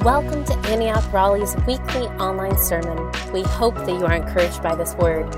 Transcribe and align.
Welcome 0.00 0.42
to 0.46 0.56
Antioch 0.68 1.12
Raleigh's 1.12 1.54
weekly 1.66 2.06
online 2.16 2.56
sermon. 2.56 3.12
We 3.30 3.42
hope 3.42 3.74
that 3.74 3.90
you 3.90 4.06
are 4.06 4.14
encouraged 4.14 4.62
by 4.62 4.74
this 4.74 4.94
word. 4.94 5.30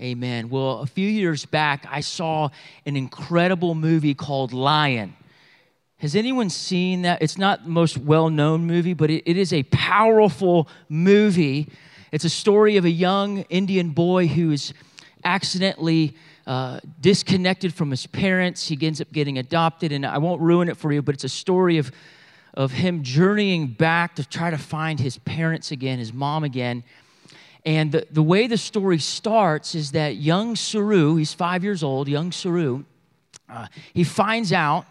Amen. 0.00 0.48
Well, 0.48 0.80
a 0.80 0.86
few 0.86 1.08
years 1.08 1.44
back, 1.44 1.86
I 1.88 2.00
saw 2.00 2.48
an 2.84 2.96
incredible 2.96 3.76
movie 3.76 4.14
called 4.14 4.52
Lion. 4.52 5.14
Has 6.04 6.14
anyone 6.14 6.50
seen 6.50 7.00
that? 7.00 7.22
It's 7.22 7.38
not 7.38 7.64
the 7.64 7.70
most 7.70 7.96
well 7.96 8.28
known 8.28 8.66
movie, 8.66 8.92
but 8.92 9.08
it, 9.08 9.22
it 9.24 9.38
is 9.38 9.54
a 9.54 9.62
powerful 9.62 10.68
movie. 10.90 11.70
It's 12.12 12.26
a 12.26 12.28
story 12.28 12.76
of 12.76 12.84
a 12.84 12.90
young 12.90 13.38
Indian 13.48 13.88
boy 13.88 14.26
who 14.26 14.50
is 14.50 14.74
accidentally 15.24 16.14
uh, 16.46 16.80
disconnected 17.00 17.72
from 17.72 17.90
his 17.90 18.06
parents. 18.06 18.68
He 18.68 18.76
ends 18.82 19.00
up 19.00 19.12
getting 19.12 19.38
adopted, 19.38 19.92
and 19.92 20.04
I 20.04 20.18
won't 20.18 20.42
ruin 20.42 20.68
it 20.68 20.76
for 20.76 20.92
you, 20.92 21.00
but 21.00 21.14
it's 21.14 21.24
a 21.24 21.28
story 21.30 21.78
of, 21.78 21.90
of 22.52 22.72
him 22.72 23.02
journeying 23.02 23.68
back 23.68 24.16
to 24.16 24.28
try 24.28 24.50
to 24.50 24.58
find 24.58 25.00
his 25.00 25.16
parents 25.16 25.70
again, 25.70 25.98
his 25.98 26.12
mom 26.12 26.44
again. 26.44 26.84
And 27.64 27.92
the, 27.92 28.06
the 28.10 28.22
way 28.22 28.46
the 28.46 28.58
story 28.58 28.98
starts 28.98 29.74
is 29.74 29.92
that 29.92 30.16
young 30.16 30.54
Saroo, 30.54 31.18
he's 31.18 31.32
five 31.32 31.64
years 31.64 31.82
old, 31.82 32.08
young 32.08 32.30
Saroo, 32.30 32.84
uh, 33.48 33.68
he 33.94 34.04
finds 34.04 34.52
out 34.52 34.86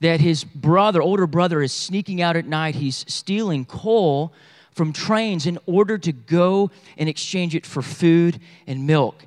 that 0.00 0.20
his 0.20 0.44
brother, 0.44 1.00
older 1.00 1.26
brother, 1.26 1.62
is 1.62 1.72
sneaking 1.72 2.20
out 2.20 2.36
at 2.36 2.46
night. 2.46 2.74
He's 2.74 3.04
stealing 3.08 3.64
coal 3.64 4.32
from 4.72 4.92
trains 4.92 5.46
in 5.46 5.58
order 5.66 5.96
to 5.96 6.12
go 6.12 6.70
and 6.98 7.08
exchange 7.08 7.54
it 7.54 7.64
for 7.64 7.80
food 7.80 8.38
and 8.66 8.86
milk. 8.86 9.24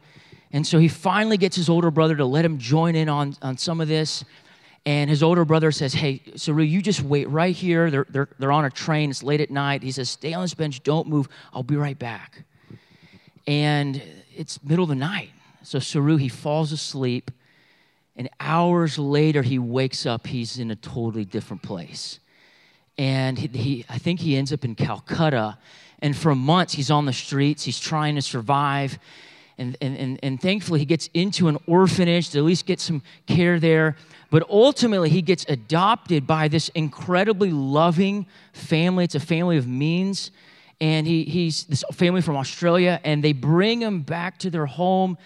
And 0.51 0.65
so 0.65 0.77
he 0.77 0.87
finally 0.87 1.37
gets 1.37 1.55
his 1.55 1.69
older 1.69 1.91
brother 1.91 2.15
to 2.15 2.25
let 2.25 2.45
him 2.45 2.57
join 2.57 2.95
in 2.95 3.09
on, 3.09 3.35
on 3.41 3.57
some 3.57 3.81
of 3.81 3.87
this. 3.87 4.23
And 4.85 5.09
his 5.09 5.21
older 5.21 5.45
brother 5.45 5.71
says, 5.71 5.93
Hey, 5.93 6.21
Saroo, 6.35 6.67
you 6.67 6.81
just 6.81 7.01
wait 7.01 7.27
right 7.29 7.55
here. 7.55 7.91
They're, 7.91 8.05
they're, 8.09 8.29
they're 8.39 8.51
on 8.51 8.65
a 8.65 8.69
train. 8.69 9.09
It's 9.09 9.23
late 9.23 9.41
at 9.41 9.51
night. 9.51 9.83
He 9.83 9.91
says, 9.91 10.09
Stay 10.09 10.33
on 10.33 10.43
this 10.43 10.53
bench. 10.53 10.83
Don't 10.83 11.07
move. 11.07 11.27
I'll 11.53 11.63
be 11.63 11.75
right 11.75 11.97
back. 11.97 12.43
And 13.45 14.01
it's 14.35 14.63
middle 14.63 14.83
of 14.83 14.89
the 14.89 14.95
night. 14.95 15.31
So 15.63 15.79
Saroo, 15.79 16.19
he 16.19 16.29
falls 16.29 16.71
asleep 16.71 17.31
and 18.19 18.29
hours 18.41 18.99
later, 18.99 19.41
he 19.41 19.57
wakes 19.59 20.05
up, 20.05 20.27
he's 20.27 20.59
in 20.59 20.71
a 20.71 20.75
totally 20.75 21.23
different 21.23 21.63
place. 21.63 22.19
And 22.97 23.39
he, 23.39 23.47
he, 23.47 23.85
I 23.87 23.97
think 23.97 24.19
he 24.19 24.35
ends 24.35 24.51
up 24.51 24.65
in 24.65 24.75
Calcutta. 24.75 25.57
And 26.01 26.13
for 26.13 26.35
months, 26.35 26.73
he's 26.73 26.91
on 26.91 27.05
the 27.05 27.13
streets, 27.13 27.63
he's 27.63 27.79
trying 27.79 28.15
to 28.15 28.21
survive. 28.21 28.99
And, 29.57 29.77
and, 29.79 29.95
and, 29.97 30.19
and 30.21 30.41
thankfully, 30.41 30.79
he 30.79 30.85
gets 30.85 31.09
into 31.13 31.47
an 31.47 31.59
orphanage 31.65 32.31
to 32.31 32.39
at 32.39 32.43
least 32.43 32.65
get 32.65 32.81
some 32.81 33.01
care 33.25 33.57
there. 33.57 33.95
But 34.29 34.43
ultimately, 34.49 35.09
he 35.09 35.21
gets 35.21 35.45
adopted 35.47 36.27
by 36.27 36.49
this 36.49 36.67
incredibly 36.69 37.51
loving 37.51 38.25
family. 38.51 39.05
It's 39.05 39.15
a 39.15 39.21
family 39.21 39.55
of 39.55 39.65
means. 39.65 40.31
And 40.81 41.07
he, 41.07 41.23
he's 41.23 41.63
this 41.65 41.85
family 41.93 42.19
from 42.19 42.35
Australia, 42.35 42.99
and 43.05 43.23
they 43.23 43.31
bring 43.31 43.81
him 43.81 44.01
back 44.01 44.39
to 44.39 44.49
their 44.49 44.65
home. 44.65 45.17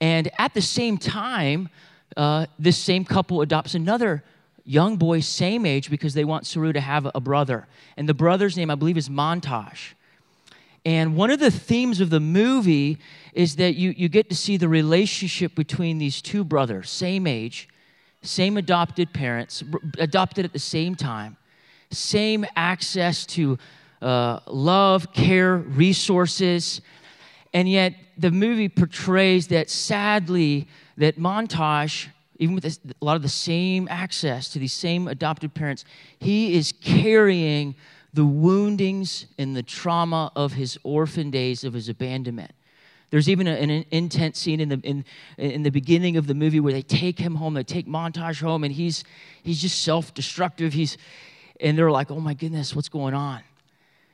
And 0.00 0.28
at 0.38 0.54
the 0.54 0.62
same 0.62 0.98
time, 0.98 1.68
uh, 2.16 2.46
this 2.58 2.78
same 2.78 3.04
couple 3.04 3.40
adopts 3.40 3.74
another 3.74 4.22
young 4.64 4.96
boy, 4.96 5.20
same 5.20 5.66
age, 5.66 5.90
because 5.90 6.14
they 6.14 6.24
want 6.24 6.44
Saroo 6.44 6.72
to 6.72 6.80
have 6.80 7.10
a 7.14 7.20
brother. 7.20 7.66
And 7.96 8.08
the 8.08 8.14
brother's 8.14 8.56
name, 8.56 8.70
I 8.70 8.74
believe, 8.74 8.96
is 8.96 9.08
Mantosh. 9.08 9.94
And 10.84 11.16
one 11.16 11.30
of 11.30 11.38
the 11.38 11.50
themes 11.50 12.00
of 12.00 12.10
the 12.10 12.20
movie 12.20 12.98
is 13.32 13.56
that 13.56 13.76
you, 13.76 13.90
you 13.96 14.08
get 14.08 14.28
to 14.30 14.36
see 14.36 14.56
the 14.56 14.68
relationship 14.68 15.54
between 15.54 15.98
these 15.98 16.20
two 16.20 16.44
brothers, 16.44 16.90
same 16.90 17.26
age, 17.26 17.68
same 18.22 18.56
adopted 18.56 19.12
parents, 19.12 19.62
adopted 19.98 20.44
at 20.44 20.52
the 20.52 20.58
same 20.58 20.94
time, 20.94 21.36
same 21.90 22.44
access 22.56 23.26
to 23.26 23.58
uh, 24.00 24.40
love, 24.46 25.12
care, 25.12 25.56
resources. 25.56 26.80
And 27.52 27.68
yet, 27.68 27.94
the 28.16 28.30
movie 28.30 28.68
portrays 28.68 29.48
that 29.48 29.68
sadly, 29.68 30.68
that 30.96 31.18
Mantosh, 31.18 32.08
even 32.38 32.54
with 32.54 32.64
this, 32.64 32.80
a 33.00 33.04
lot 33.04 33.16
of 33.16 33.22
the 33.22 33.28
same 33.28 33.86
access 33.90 34.48
to 34.50 34.58
these 34.58 34.72
same 34.72 35.06
adopted 35.08 35.54
parents, 35.54 35.84
he 36.18 36.54
is 36.54 36.72
carrying 36.82 37.74
the 38.14 38.24
woundings 38.24 39.26
and 39.38 39.56
the 39.56 39.62
trauma 39.62 40.32
of 40.36 40.52
his 40.52 40.78
orphan 40.82 41.30
days, 41.30 41.64
of 41.64 41.72
his 41.72 41.88
abandonment. 41.88 42.52
There's 43.10 43.28
even 43.28 43.46
a, 43.46 43.52
an 43.52 43.84
intense 43.90 44.38
scene 44.38 44.60
in 44.60 44.70
the, 44.70 44.80
in, 44.82 45.04
in 45.36 45.62
the 45.62 45.70
beginning 45.70 46.16
of 46.16 46.26
the 46.26 46.34
movie 46.34 46.60
where 46.60 46.72
they 46.72 46.82
take 46.82 47.18
him 47.18 47.34
home, 47.34 47.52
they 47.52 47.62
take 47.62 47.86
Mantosh 47.86 48.40
home, 48.40 48.64
and 48.64 48.72
he's, 48.72 49.04
he's 49.42 49.60
just 49.60 49.82
self 49.82 50.14
destructive. 50.14 50.72
He's, 50.72 50.96
and 51.60 51.76
they're 51.76 51.90
like, 51.90 52.10
oh 52.10 52.20
my 52.20 52.32
goodness, 52.32 52.74
what's 52.74 52.88
going 52.88 53.12
on? 53.12 53.42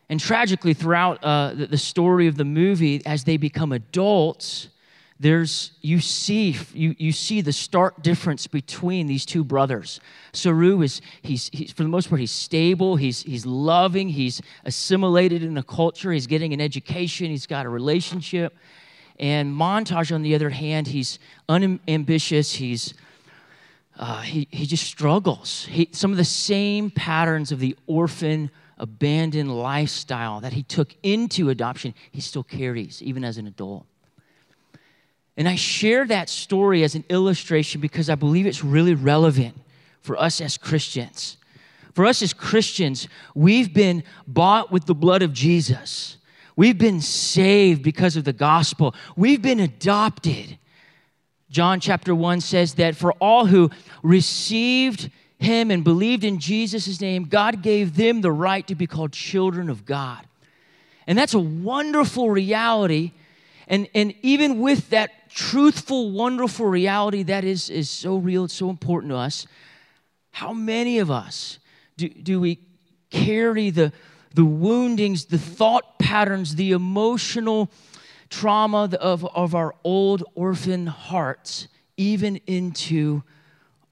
And 0.09 0.19
tragically, 0.19 0.75
throughout 0.75 1.23
uh, 1.23 1.53
the, 1.55 1.67
the 1.67 1.79
story 1.79 2.27
of 2.27 2.37
the 2.37 2.45
movie, 2.45 3.05
as 3.05 3.25
they 3.25 3.37
become 3.37 3.73
adults, 3.73 4.69
there's 5.21 5.73
you 5.83 6.01
see 6.01 6.57
you, 6.73 6.95
you 6.97 7.13
see 7.13 7.41
the 7.41 7.53
stark 7.53 8.03
difference 8.03 8.47
between 8.47 9.07
these 9.07 9.27
two 9.27 9.43
brothers. 9.43 10.01
Saroo 10.33 10.85
is 10.85 11.01
he's, 11.23 11.51
he's 11.53 11.73
for 11.73 11.83
the 11.83 11.89
most 11.89 12.09
part 12.09 12.21
he's 12.21 12.31
stable 12.31 12.95
he's 12.95 13.23
he's 13.25 13.45
loving 13.45 14.09
he's 14.09 14.41
assimilated 14.65 15.43
in 15.43 15.55
the 15.55 15.63
culture 15.65 16.13
he's 16.13 16.29
getting 16.29 16.53
an 16.53 16.61
education 16.61 17.27
he's 17.27 17.47
got 17.47 17.67
a 17.67 17.69
relationship. 17.69 18.57
And 19.19 19.53
Mantosh 19.53 20.15
on 20.15 20.23
the 20.23 20.37
other 20.37 20.51
hand 20.51 20.87
he's 20.87 21.19
unambitious 21.49 22.53
he's 22.53 22.95
uh, 23.99 24.21
he, 24.21 24.47
he 24.53 24.65
just 24.65 24.85
struggles. 24.85 25.67
He, 25.69 25.89
some 25.91 26.13
of 26.13 26.17
the 26.17 26.25
same 26.25 26.89
patterns 26.89 27.51
of 27.51 27.59
the 27.59 27.77
orphan 27.89 28.49
abandoned 28.79 29.55
lifestyle 29.55 30.41
that 30.41 30.53
he 30.53 30.63
took 30.63 30.95
into 31.03 31.51
adoption 31.51 31.95
he 32.11 32.21
still 32.21 32.45
carries 32.45 33.03
even 33.03 33.25
as 33.25 33.39
an 33.39 33.47
adult 33.47 33.87
and 35.39 35.49
I 35.49 35.55
share 35.55 36.05
that 36.07 36.29
story 36.29 36.83
as 36.83 36.97
an 36.97 37.05
illustration 37.09 37.81
because 37.81 38.11
I 38.11 38.17
believe 38.17 38.45
it's 38.45 38.65
really 38.65 38.95
relevant 38.95 39.57
for 40.01 40.21
us 40.21 40.41
as 40.41 40.59
Christians. 40.59 41.37
For 41.95 42.07
us 42.07 42.23
as 42.23 42.33
Christians, 42.33 43.07
we've 43.37 43.73
been 43.73 44.03
bought 44.27 44.73
with 44.73 44.87
the 44.87 44.97
blood 44.97 45.23
of 45.23 45.33
Jesus. 45.33 46.17
We've 46.57 46.77
been 46.77 47.01
saved 47.01 47.85
because 47.85 48.17
of 48.17 48.25
the 48.25 48.33
gospel. 48.33 48.97
We've 49.17 49.41
been 49.41 49.61
adopted. 49.61 50.59
John 51.51 51.79
chapter 51.79 52.17
1 52.17 52.41
says 52.41 52.75
that 52.75 52.97
for 52.97 53.13
all 53.21 53.47
who 53.47 53.71
received 54.03 55.09
him 55.39 55.71
and 55.71 55.85
believed 55.85 56.25
in 56.25 56.39
Jesus' 56.39 57.01
name, 57.01 57.25
God 57.25 57.63
gave 57.63 57.97
them 57.97 58.21
the 58.21 58.33
right 58.33 58.67
to 58.67 58.75
be 58.75 58.87
called 58.87 59.13
children 59.13 59.71
of 59.71 59.85
God. 59.85 60.27
And 61.07 61.17
that's 61.17 61.35
a 61.35 61.39
wonderful 61.39 62.31
reality. 62.31 63.13
And, 63.67 63.89
and 63.95 64.15
even 64.23 64.61
with 64.61 64.91
that 64.91 65.31
truthful, 65.31 66.11
wonderful 66.11 66.67
reality 66.67 67.23
that 67.25 67.45
is, 67.45 67.71
is 67.71 67.89
so 67.89 68.17
real, 68.17 68.45
it's 68.45 68.55
so 68.55 68.69
important 68.71 69.13
to 69.13 69.17
us. 69.17 69.47
How 70.33 70.53
many 70.53 70.99
of 70.99 71.11
us 71.11 71.59
do, 71.97 72.09
do 72.09 72.41
we 72.41 72.59
carry 73.11 73.71
the, 73.71 73.93
the 74.35 74.45
woundings, 74.45 75.27
the 75.27 75.39
thought 75.39 75.99
patterns, 75.99 76.57
the 76.57 76.73
emotional 76.73 77.71
trauma 78.31 78.89
of, 79.01 79.25
of 79.25 79.55
our 79.55 79.75
old 79.85 80.25
orphan 80.35 80.87
hearts, 80.87 81.69
even 81.97 82.37
into 82.47 83.23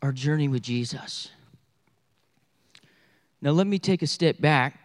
our 0.03 0.13
journey 0.13 0.49
with 0.49 0.63
Jesus. 0.63 1.31
Now, 3.47 3.53
let 3.53 3.69
me 3.69 3.79
take 3.79 4.03
a 4.03 4.09
step 4.09 4.41
back 4.41 4.81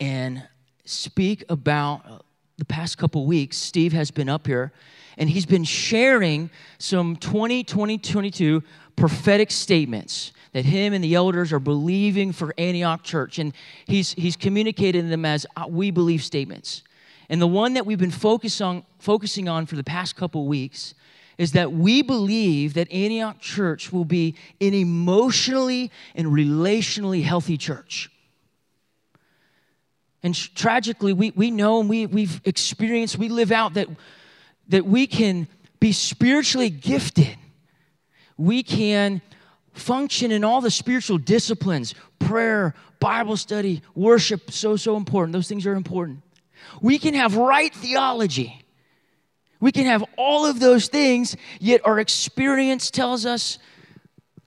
and 0.00 0.42
speak 0.84 1.44
about 1.48 2.24
the 2.58 2.64
past 2.64 2.98
couple 2.98 3.24
weeks. 3.26 3.56
Steve 3.56 3.92
has 3.92 4.10
been 4.10 4.28
up 4.28 4.48
here 4.48 4.72
and 5.16 5.30
he's 5.30 5.46
been 5.46 5.62
sharing 5.62 6.50
some 6.78 7.14
20, 7.14 7.62
2022 7.62 8.64
prophetic 8.96 9.52
statements 9.52 10.32
that 10.52 10.64
him 10.64 10.94
and 10.94 11.04
the 11.04 11.14
elders 11.14 11.52
are 11.52 11.60
believing 11.60 12.32
for 12.32 12.52
Antioch 12.58 13.04
Church. 13.04 13.38
And 13.38 13.52
he's, 13.86 14.14
he's 14.14 14.34
communicated 14.34 15.08
them 15.08 15.24
as 15.24 15.46
uh, 15.56 15.66
we 15.68 15.92
believe 15.92 16.24
statements. 16.24 16.82
And 17.28 17.40
the 17.40 17.46
one 17.46 17.74
that 17.74 17.86
we've 17.86 18.00
been 18.00 18.10
focus 18.10 18.60
on, 18.60 18.82
focusing 18.98 19.48
on 19.48 19.64
for 19.64 19.76
the 19.76 19.84
past 19.84 20.16
couple 20.16 20.48
weeks 20.48 20.95
is 21.38 21.52
that 21.52 21.72
we 21.72 22.02
believe 22.02 22.74
that 22.74 22.90
Antioch 22.90 23.40
Church 23.40 23.92
will 23.92 24.04
be 24.04 24.34
an 24.60 24.74
emotionally 24.74 25.90
and 26.14 26.28
relationally 26.28 27.22
healthy 27.22 27.58
church. 27.58 28.10
And 30.22 30.34
tragically, 30.54 31.12
we, 31.12 31.32
we 31.36 31.50
know 31.50 31.80
and 31.80 31.88
we, 31.88 32.06
we've 32.06 32.40
experienced, 32.44 33.18
we 33.18 33.28
live 33.28 33.52
out 33.52 33.74
that, 33.74 33.88
that 34.68 34.86
we 34.86 35.06
can 35.06 35.46
be 35.78 35.92
spiritually 35.92 36.70
gifted. 36.70 37.36
We 38.36 38.62
can 38.62 39.22
function 39.72 40.32
in 40.32 40.42
all 40.42 40.60
the 40.60 40.70
spiritual 40.70 41.18
disciplines 41.18 41.94
prayer, 42.18 42.74
Bible 42.98 43.36
study, 43.36 43.82
worship, 43.94 44.50
so, 44.50 44.76
so 44.76 44.96
important. 44.96 45.32
Those 45.32 45.48
things 45.48 45.66
are 45.66 45.74
important. 45.74 46.22
We 46.80 46.98
can 46.98 47.14
have 47.14 47.36
right 47.36 47.72
theology. 47.72 48.65
We 49.60 49.72
can 49.72 49.86
have 49.86 50.04
all 50.16 50.46
of 50.46 50.60
those 50.60 50.88
things, 50.88 51.36
yet 51.60 51.80
our 51.84 51.98
experience 51.98 52.90
tells 52.90 53.24
us 53.24 53.58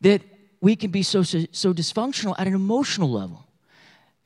that 0.02 0.22
we 0.62 0.76
can 0.76 0.92
be 0.92 1.04
so, 1.04 1.24
so, 1.24 1.46
so 1.52 1.74
dysfunctional 1.74 2.36
at 2.38 2.48
an 2.48 2.54
emotional 2.54 3.12
level, 3.12 3.48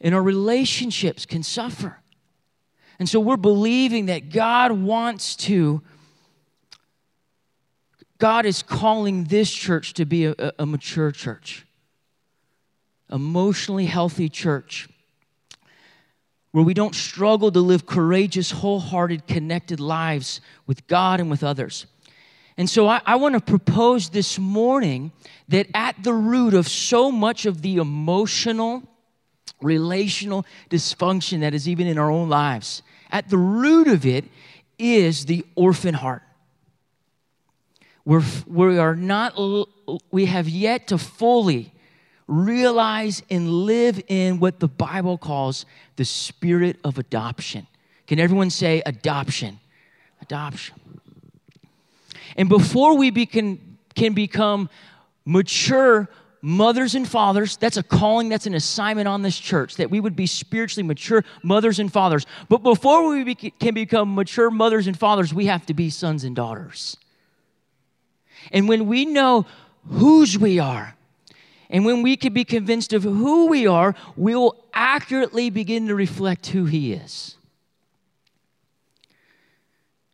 and 0.02 0.14
our 0.14 0.24
relationships 0.24 1.26
can 1.26 1.44
suffer. 1.44 2.00
And 3.00 3.08
so 3.08 3.20
we're 3.20 3.38
believing 3.38 4.08
that 4.08 4.30
God 4.30 4.72
wants 4.72 5.36
to 5.38 5.82
God 8.24 8.46
is 8.46 8.64
calling 8.64 9.26
this 9.26 9.52
church 9.52 9.96
to 9.96 10.06
be 10.06 10.28
a, 10.28 10.54
a 10.58 10.66
mature 10.66 11.12
church, 11.12 11.66
emotionally 13.12 13.86
healthy 13.86 14.30
church, 14.30 14.88
where 16.54 16.64
we 16.64 16.76
don't 16.76 16.94
struggle 16.94 17.52
to 17.52 17.60
live 17.60 17.88
courageous, 17.88 18.52
wholehearted, 18.52 19.26
connected 19.26 19.80
lives 19.80 20.40
with 20.68 20.86
God 20.86 21.20
and 21.20 21.30
with 21.30 21.44
others. 21.44 21.88
And 22.58 22.70
so 22.70 22.88
I, 22.88 23.02
I 23.08 23.16
want 23.16 23.34
to 23.34 23.42
propose 23.42 24.10
this 24.10 24.38
morning 24.38 25.12
that 25.48 25.66
at 25.74 26.04
the 26.04 26.14
root 26.14 26.54
of 26.54 26.68
so 26.68 27.12
much 27.12 27.48
of 27.48 27.64
the 27.64 27.78
emotional, 27.78 28.84
relational 29.64 30.46
dysfunction 30.70 31.40
that 31.40 31.56
is 31.56 31.68
even 31.68 31.88
in 31.88 31.98
our 31.98 32.12
own 32.12 32.30
lives, 32.30 32.84
at 33.10 33.30
the 33.30 33.38
root 33.38 33.88
of 33.88 34.06
it 34.06 34.26
is 34.78 35.26
the 35.26 35.44
orphan 35.56 35.96
heart. 35.96 36.22
We're, 38.06 38.22
we 38.46 38.78
are 38.78 38.96
not, 38.96 39.34
we 40.12 40.26
have 40.26 40.48
yet 40.48 40.90
to 40.90 41.00
fully 41.00 41.73
realize 42.34 43.22
and 43.30 43.50
live 43.50 44.02
in 44.08 44.40
what 44.40 44.60
the 44.60 44.68
Bible 44.68 45.18
calls 45.18 45.66
the 45.96 46.06
spirit 46.06 46.80
of 46.84 46.98
adoption. 46.98 47.68
Can 48.08 48.20
everyone 48.20 48.50
say 48.50 48.82
adoption? 48.86 49.60
Adoption. 50.22 50.76
And 52.36 52.50
before 52.50 52.98
we 52.98 53.12
be, 53.12 53.26
can, 53.26 53.78
can 53.96 54.14
become 54.14 54.70
mature 55.26 56.10
mothers 56.42 56.94
and 56.96 57.08
fathers, 57.08 57.56
that's 57.56 57.78
a 57.78 57.84
calling, 57.84 58.28
that's 58.28 58.46
an 58.46 58.54
assignment 58.54 59.08
on 59.08 59.22
this 59.22 59.38
church, 59.40 59.76
that 59.76 59.90
we 59.90 60.00
would 60.00 60.16
be 60.16 60.28
spiritually 60.28 60.86
mature 60.86 61.24
mothers 61.42 61.80
and 61.80 61.92
fathers. 61.92 62.26
But 62.50 62.64
before 62.64 63.08
we 63.08 63.24
be, 63.24 63.36
can 63.36 63.74
become 63.74 64.14
mature 64.16 64.52
mothers 64.52 64.88
and 64.88 64.98
fathers, 64.98 65.34
we 65.34 65.46
have 65.46 65.66
to 65.68 65.74
be 65.74 65.90
sons 65.90 66.24
and 66.24 66.36
daughters. 66.36 66.98
And 68.52 68.68
when 68.68 68.88
we 68.88 69.06
know 69.06 69.46
whose 69.88 70.38
we 70.38 70.60
are, 70.60 70.96
and 71.74 71.86
when 71.86 72.04
we 72.04 72.16
can 72.16 72.34
be 72.34 72.46
convinced 72.46 72.94
of 72.94 73.02
who 73.02 73.48
we 73.48 73.66
are, 73.66 73.96
we 74.16 74.36
will 74.36 74.64
accurately 74.76 75.50
begin 75.50 75.88
to 75.88 75.96
reflect 75.96 76.46
who 76.48 76.66
He 76.66 76.94
is. 76.94 77.36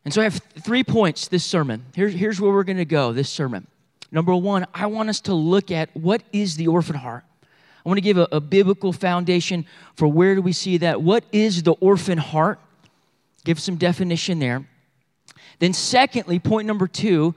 And 0.05 0.13
so 0.13 0.21
I 0.21 0.23
have 0.23 0.41
three 0.63 0.85
points 0.85 1.27
this 1.27 1.43
sermon. 1.43 1.85
Here's, 1.93 2.13
here's 2.13 2.39
where 2.39 2.53
we're 2.53 2.63
going 2.63 2.77
to 2.77 2.85
go 2.85 3.11
this 3.11 3.29
sermon. 3.29 3.67
Number 4.09 4.33
one, 4.33 4.65
I 4.73 4.85
want 4.85 5.09
us 5.09 5.19
to 5.21 5.33
look 5.33 5.69
at 5.69 5.95
what 5.95 6.23
is 6.31 6.55
the 6.55 6.67
orphan 6.67 6.95
heart. 6.95 7.25
I 7.43 7.89
want 7.89 7.97
to 7.97 8.01
give 8.01 8.17
a, 8.17 8.27
a 8.31 8.39
biblical 8.39 8.93
foundation 8.93 9.65
for 9.95 10.07
where 10.07 10.35
do 10.35 10.41
we 10.41 10.53
see 10.53 10.77
that. 10.77 11.01
What 11.01 11.25
is 11.33 11.63
the 11.63 11.73
orphan 11.73 12.17
heart? 12.17 12.59
Give 13.43 13.59
some 13.59 13.75
definition 13.75 14.39
there. 14.39 14.65
Then, 15.59 15.73
secondly, 15.73 16.39
point 16.39 16.67
number 16.67 16.87
two, 16.87 17.35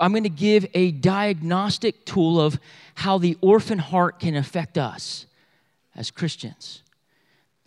I'm 0.00 0.12
going 0.12 0.22
to 0.22 0.28
give 0.28 0.66
a 0.72 0.92
diagnostic 0.92 2.04
tool 2.04 2.40
of 2.40 2.58
how 2.94 3.18
the 3.18 3.36
orphan 3.40 3.78
heart 3.78 4.20
can 4.20 4.36
affect 4.36 4.78
us 4.78 5.26
as 5.94 6.10
Christians 6.10 6.82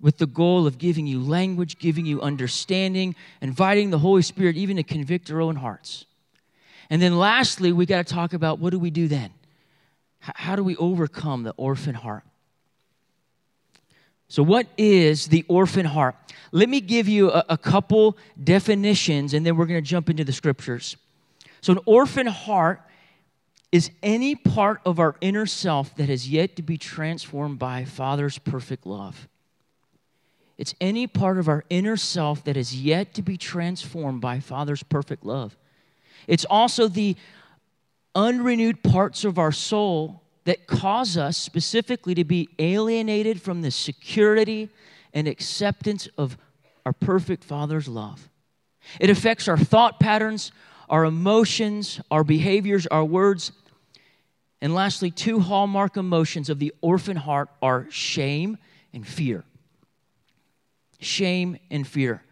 with 0.01 0.18
the 0.18 0.25
goal 0.25 0.66
of 0.66 0.78
giving 0.78 1.06
you 1.06 1.22
language, 1.22 1.78
giving 1.78 2.06
you 2.06 2.22
understanding, 2.22 3.16
inviting 3.42 3.90
the 3.90 4.00
Holy 4.00 4.22
Spirit 4.22 4.56
even 4.56 4.78
to 4.78 4.84
convict 4.84 5.30
our 5.30 5.42
own 5.42 5.57
hearts. 5.57 6.06
And 6.90 7.01
then 7.01 7.18
lastly, 7.18 7.72
we 7.72 7.86
got 7.86 8.07
to 8.07 8.13
talk 8.13 8.34
about 8.34 8.60
what 8.60 8.72
do 8.72 8.80
we 8.80 8.90
do 8.90 9.07
then? 9.07 9.31
How 10.19 10.56
do 10.56 10.63
we 10.63 10.75
overcome 10.78 11.44
the 11.44 11.54
orphan 11.57 11.96
heart? 11.96 12.24
So, 14.29 14.43
what 14.43 14.67
is 14.77 15.27
the 15.27 15.43
orphan 15.47 15.85
heart? 15.85 16.15
Let 16.51 16.69
me 16.69 16.81
give 16.81 17.09
you 17.09 17.31
a, 17.31 17.43
a 17.49 17.57
couple 17.57 18.15
definitions 18.41 19.33
and 19.33 19.45
then 19.45 19.57
we're 19.57 19.65
going 19.65 19.83
to 19.83 19.87
jump 19.87 20.09
into 20.09 20.23
the 20.23 20.31
scriptures. 20.31 20.95
So, 21.61 21.73
an 21.73 21.79
orphan 21.85 22.27
heart 22.27 22.81
is 23.71 23.89
any 24.03 24.35
part 24.35 24.81
of 24.85 24.99
our 24.99 25.15
inner 25.19 25.47
self 25.47 25.95
that 25.95 26.09
has 26.09 26.29
yet 26.29 26.55
to 26.55 26.61
be 26.61 26.77
transformed 26.77 27.57
by 27.57 27.85
Father's 27.85 28.37
perfect 28.37 28.85
love. 28.85 29.27
It's 30.59 30.75
any 30.79 31.07
part 31.07 31.39
of 31.39 31.48
our 31.48 31.63
inner 31.69 31.98
self 31.98 32.43
that 32.43 32.55
has 32.55 32.75
yet 32.75 33.15
to 33.15 33.21
be 33.24 33.38
transformed 33.38 34.21
by 34.21 34.39
Father's 34.39 34.83
perfect 34.83 35.25
love. 35.25 35.57
It's 36.27 36.45
also 36.45 36.88
the 36.88 37.15
unrenewed 38.13 38.83
parts 38.83 39.24
of 39.24 39.39
our 39.39 39.51
soul 39.51 40.21
that 40.50 40.65
cause 40.65 41.15
us 41.15 41.38
specifically 41.38 42.15
to 42.15 42.24
be 42.24 42.50
alienated 42.58 43.39
from 43.39 43.62
the 43.62 43.70
security 43.70 44.68
and 45.13 45.27
acceptance 45.27 46.08
of 46.18 46.39
our 46.88 46.91
perfect 46.91 47.44
Father's 47.44 47.88
love. 47.88 48.27
It 49.00 49.12
affects 49.12 49.48
our 49.48 49.60
thought 49.60 50.00
patterns, 50.00 50.51
our 50.89 51.06
emotions, 51.06 52.01
our 52.10 52.24
behaviors, 52.24 52.88
our 52.88 53.06
words. 53.06 53.51
And 54.60 54.74
lastly, 54.74 55.12
two 55.12 55.39
hallmark 55.39 55.98
emotions 55.98 56.50
of 56.50 56.58
the 56.58 56.74
orphan 56.82 57.18
heart 57.18 57.50
are 57.62 57.86
shame 57.91 58.58
and 58.91 59.08
fear. 59.08 59.44
Shame 61.00 61.60
and 61.70 61.88
fear. 61.88 62.24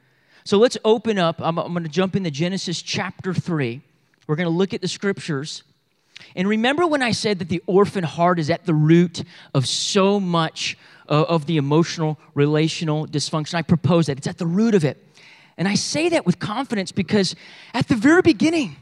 So 0.44 0.58
let's 0.58 0.80
open 0.84 1.20
up. 1.20 1.40
I'm, 1.40 1.60
I'm 1.60 1.72
going 1.72 1.84
to 1.84 1.88
jump 1.90 2.16
into 2.16 2.32
Genesis 2.32 2.82
chapter 2.82 3.36
3. 3.36 3.80
We're 4.26 4.36
going 4.36 4.50
to 4.50 4.58
look 4.58 4.74
at 4.74 4.82
the 4.82 4.88
scriptures. 4.88 5.62
And 6.36 6.48
remember 6.48 6.86
when 6.86 7.02
I 7.02 7.12
said 7.12 7.40
that 7.40 7.50
the 7.50 7.64
orphan 7.66 8.04
heart 8.04 8.40
is 8.40 8.50
at 8.50 8.66
the 8.66 8.74
root 8.74 9.24
of 9.54 9.68
so 9.68 10.20
much 10.20 10.78
uh, 11.10 11.24
of 11.24 11.46
the 11.46 11.58
emotional, 11.58 12.20
relational 12.34 13.08
dysfunction? 13.08 13.56
I 13.56 13.62
propose 13.62 14.08
that. 14.08 14.18
It's 14.18 14.28
at 14.28 14.38
the 14.38 14.46
root 14.46 14.76
of 14.76 14.86
it. 14.86 15.04
And 15.58 15.68
I 15.68 15.76
say 15.76 16.10
that 16.10 16.26
with 16.26 16.40
confidence 16.40 16.92
because 16.92 17.36
at 17.74 17.88
the 17.88 17.96
very 17.96 18.22
beginning, 18.22 18.76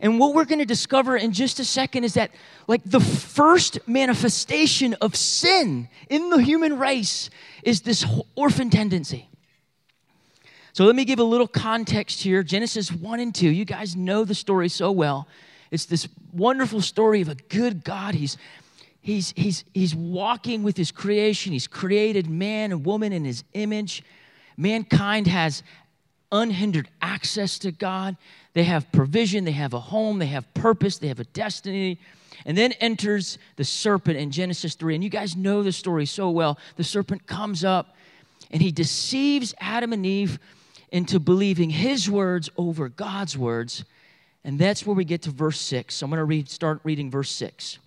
and 0.00 0.18
what 0.18 0.34
we're 0.34 0.44
going 0.44 0.58
to 0.58 0.66
discover 0.66 1.16
in 1.16 1.32
just 1.32 1.58
a 1.58 1.64
second 1.64 2.04
is 2.04 2.14
that, 2.14 2.30
like, 2.66 2.82
the 2.84 3.00
first 3.00 3.78
manifestation 3.86 4.94
of 5.00 5.16
sin 5.16 5.88
in 6.10 6.28
the 6.30 6.38
human 6.38 6.78
race 6.78 7.30
is 7.62 7.80
this 7.80 8.04
orphan 8.34 8.68
tendency. 8.68 9.28
So, 10.72 10.84
let 10.84 10.94
me 10.94 11.06
give 11.06 11.18
a 11.18 11.24
little 11.24 11.48
context 11.48 12.22
here 12.22 12.42
Genesis 12.42 12.92
1 12.92 13.20
and 13.20 13.34
2. 13.34 13.48
You 13.48 13.64
guys 13.64 13.96
know 13.96 14.24
the 14.24 14.34
story 14.34 14.68
so 14.68 14.90
well. 14.90 15.26
It's 15.70 15.86
this 15.86 16.08
wonderful 16.32 16.80
story 16.80 17.20
of 17.20 17.28
a 17.28 17.34
good 17.34 17.84
God. 17.84 18.14
He's, 18.14 18.36
he's, 19.00 19.32
he's, 19.36 19.64
he's 19.74 19.94
walking 19.94 20.62
with 20.62 20.76
his 20.76 20.92
creation, 20.92 21.52
he's 21.52 21.66
created 21.66 22.28
man 22.28 22.72
and 22.72 22.84
woman 22.84 23.12
in 23.12 23.24
his 23.24 23.44
image. 23.54 24.02
Mankind 24.56 25.26
has 25.26 25.62
unhindered 26.32 26.88
access 27.02 27.58
to 27.60 27.72
God. 27.72 28.16
They 28.54 28.64
have 28.64 28.90
provision, 28.90 29.44
they 29.44 29.52
have 29.52 29.74
a 29.74 29.80
home, 29.80 30.18
they 30.18 30.26
have 30.26 30.52
purpose, 30.54 30.98
they 30.98 31.08
have 31.08 31.20
a 31.20 31.24
destiny. 31.24 31.98
And 32.44 32.56
then 32.56 32.72
enters 32.72 33.38
the 33.56 33.64
serpent 33.64 34.18
in 34.18 34.30
Genesis 34.30 34.74
3. 34.74 34.94
And 34.94 35.04
you 35.04 35.10
guys 35.10 35.36
know 35.36 35.62
the 35.62 35.72
story 35.72 36.06
so 36.06 36.30
well. 36.30 36.58
The 36.76 36.84
serpent 36.84 37.26
comes 37.26 37.64
up 37.64 37.96
And 38.50 38.62
he 38.62 38.70
deceives 38.70 39.54
Adam 39.60 39.92
and 39.92 40.06
Eve 40.06 40.38
into 40.90 41.18
believing 41.18 41.70
his 41.70 42.08
words 42.08 42.48
over 42.56 42.88
God's 42.88 43.36
words. 43.36 43.84
And 44.46 44.60
that's 44.60 44.86
where 44.86 44.94
we 44.94 45.04
get 45.04 45.22
to 45.22 45.30
verse 45.30 45.60
6. 45.60 45.92
So 45.92 46.06
I'm 46.06 46.10
going 46.10 46.18
to 46.18 46.24
read, 46.24 46.48
start 46.48 46.80
reading 46.84 47.10
verse 47.10 47.32
6. 47.32 47.78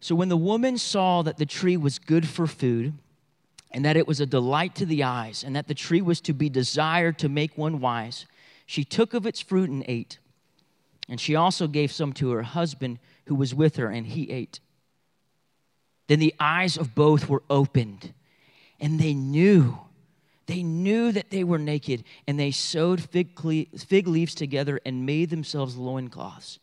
So 0.00 0.14
when 0.14 0.28
the 0.28 0.36
woman 0.36 0.76
saw 0.76 1.22
that 1.22 1.38
the 1.38 1.46
tree 1.46 1.78
was 1.78 1.98
good 1.98 2.28
for 2.28 2.46
food, 2.46 2.92
and 3.70 3.86
that 3.86 3.96
it 3.96 4.06
was 4.06 4.20
a 4.20 4.26
delight 4.26 4.74
to 4.76 4.86
the 4.86 5.02
eyes, 5.02 5.42
and 5.42 5.56
that 5.56 5.66
the 5.66 5.74
tree 5.74 6.02
was 6.02 6.20
to 6.20 6.34
be 6.34 6.50
desired 6.50 7.18
to 7.20 7.28
make 7.30 7.56
one 7.56 7.80
wise, 7.80 8.26
she 8.66 8.84
took 8.84 9.14
of 9.14 9.26
its 9.26 9.40
fruit 9.40 9.70
and 9.70 9.82
ate. 9.88 10.18
And 11.08 11.18
she 11.18 11.34
also 11.34 11.66
gave 11.66 11.90
some 11.90 12.12
to 12.14 12.30
her 12.32 12.42
husband 12.42 12.98
who 13.26 13.34
was 13.34 13.54
with 13.54 13.76
her, 13.76 13.88
and 13.88 14.06
he 14.06 14.30
ate. 14.30 14.60
Then 16.06 16.18
the 16.18 16.34
eyes 16.38 16.76
of 16.76 16.94
both 16.94 17.30
were 17.30 17.42
opened, 17.48 18.12
and 18.78 19.00
they 19.00 19.14
knew. 19.14 19.78
They 20.48 20.62
knew 20.62 21.12
that 21.12 21.30
they 21.30 21.44
were 21.44 21.58
naked, 21.58 22.04
and 22.26 22.40
they 22.40 22.50
sewed 22.50 23.02
fig, 23.02 24.08
leaves 24.08 24.34
together 24.34 24.80
and 24.84 25.04
made 25.04 25.28
themselves 25.28 25.76
loincloths. 25.76 26.58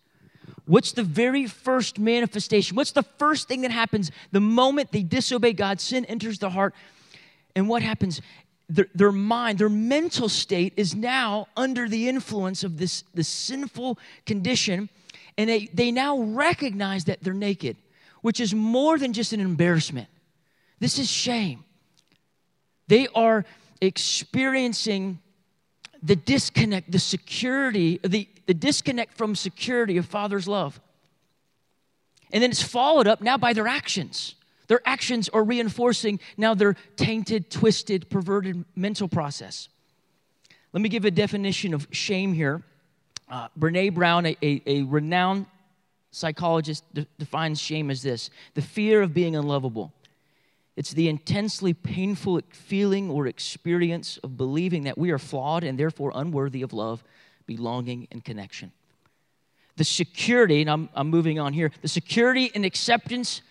What's 0.65 0.91
the 0.91 1.03
very 1.03 1.45
first 1.45 1.99
manifestation? 1.99 2.75
What's 2.75 2.93
the 2.93 3.03
first 3.03 3.47
thing 3.47 3.61
that 3.61 3.69
happens 3.69 4.09
the 4.31 4.39
moment 4.41 4.91
they 4.91 5.03
disobey 5.03 5.53
God? 5.53 5.79
Sin 5.79 6.03
enters 6.05 6.39
the 6.39 6.49
heart. 6.49 6.73
And 7.55 7.69
what 7.69 7.83
happens? 7.83 8.21
Their, 8.67 8.87
their 8.95 9.11
mind, 9.11 9.59
their 9.59 9.69
mental 9.69 10.29
state 10.29 10.73
is 10.77 10.95
now 10.95 11.47
under 11.55 11.87
the 11.87 12.09
influence 12.09 12.63
of 12.63 12.79
this, 12.79 13.03
this 13.13 13.27
sinful 13.27 13.99
condition. 14.25 14.89
And 15.37 15.47
they, 15.47 15.67
they 15.71 15.91
now 15.91 16.19
recognize 16.19 17.05
that 17.05 17.21
they're 17.21 17.35
naked, 17.35 17.77
which 18.23 18.39
is 18.39 18.55
more 18.55 18.97
than 18.97 19.13
just 19.13 19.31
an 19.31 19.39
embarrassment. 19.41 20.07
This 20.79 20.97
is 20.97 21.07
shame. 21.07 21.63
They 22.87 23.07
are 23.13 23.45
experiencing 23.81 25.19
the 26.01 26.15
disconnect, 26.15 26.91
the 26.91 26.99
security, 26.99 27.99
the, 28.03 28.27
the 28.45 28.53
disconnect 28.53 29.17
from 29.17 29.35
security 29.35 29.97
of 29.97 30.05
Father's 30.05 30.47
love. 30.47 30.79
And 32.31 32.43
then 32.43 32.51
it's 32.51 32.61
followed 32.61 33.07
up 33.07 33.21
now 33.21 33.37
by 33.37 33.53
their 33.53 33.67
actions. 33.67 34.35
Their 34.67 34.81
actions 34.85 35.29
are 35.29 35.43
reinforcing 35.43 36.19
now 36.37 36.53
their 36.53 36.75
tainted, 36.95 37.49
twisted, 37.49 38.09
perverted 38.09 38.65
mental 38.75 39.07
process. 39.07 39.69
Let 40.73 40.81
me 40.81 40.89
give 40.89 41.05
a 41.05 41.11
definition 41.11 41.73
of 41.73 41.87
shame 41.91 42.33
here. 42.33 42.61
Uh, 43.29 43.47
Brene 43.57 43.93
Brown, 43.93 44.25
a, 44.25 44.37
a, 44.41 44.61
a 44.65 44.81
renowned 44.83 45.45
psychologist, 46.11 46.83
de- 46.93 47.07
defines 47.17 47.61
shame 47.61 47.89
as 47.89 48.01
this 48.01 48.29
the 48.53 48.61
fear 48.61 49.01
of 49.01 49.13
being 49.13 49.35
unlovable. 49.35 49.93
It's 50.75 50.91
the 50.91 51.07
intensely 51.07 51.73
painful 51.73 52.41
feeling 52.49 53.09
or 53.09 53.27
experience 53.27 54.17
of 54.23 54.35
believing 54.35 54.83
that 54.83 54.97
we 54.97 55.11
are 55.11 55.19
flawed 55.19 55.63
and 55.63 55.79
therefore 55.79 56.11
unworthy 56.13 56.61
of 56.61 56.73
love, 56.73 57.03
belonging, 57.45 58.07
and 58.11 58.23
connection. 58.23 58.71
The 59.77 59.85
security, 59.85 60.61
and 60.61 60.69
I'm, 60.69 60.89
I'm 60.93 61.09
moving 61.09 61.39
on 61.39 61.53
here, 61.53 61.71
the 61.81 61.87
security 61.87 62.51
and 62.53 62.65
acceptance 62.65 63.41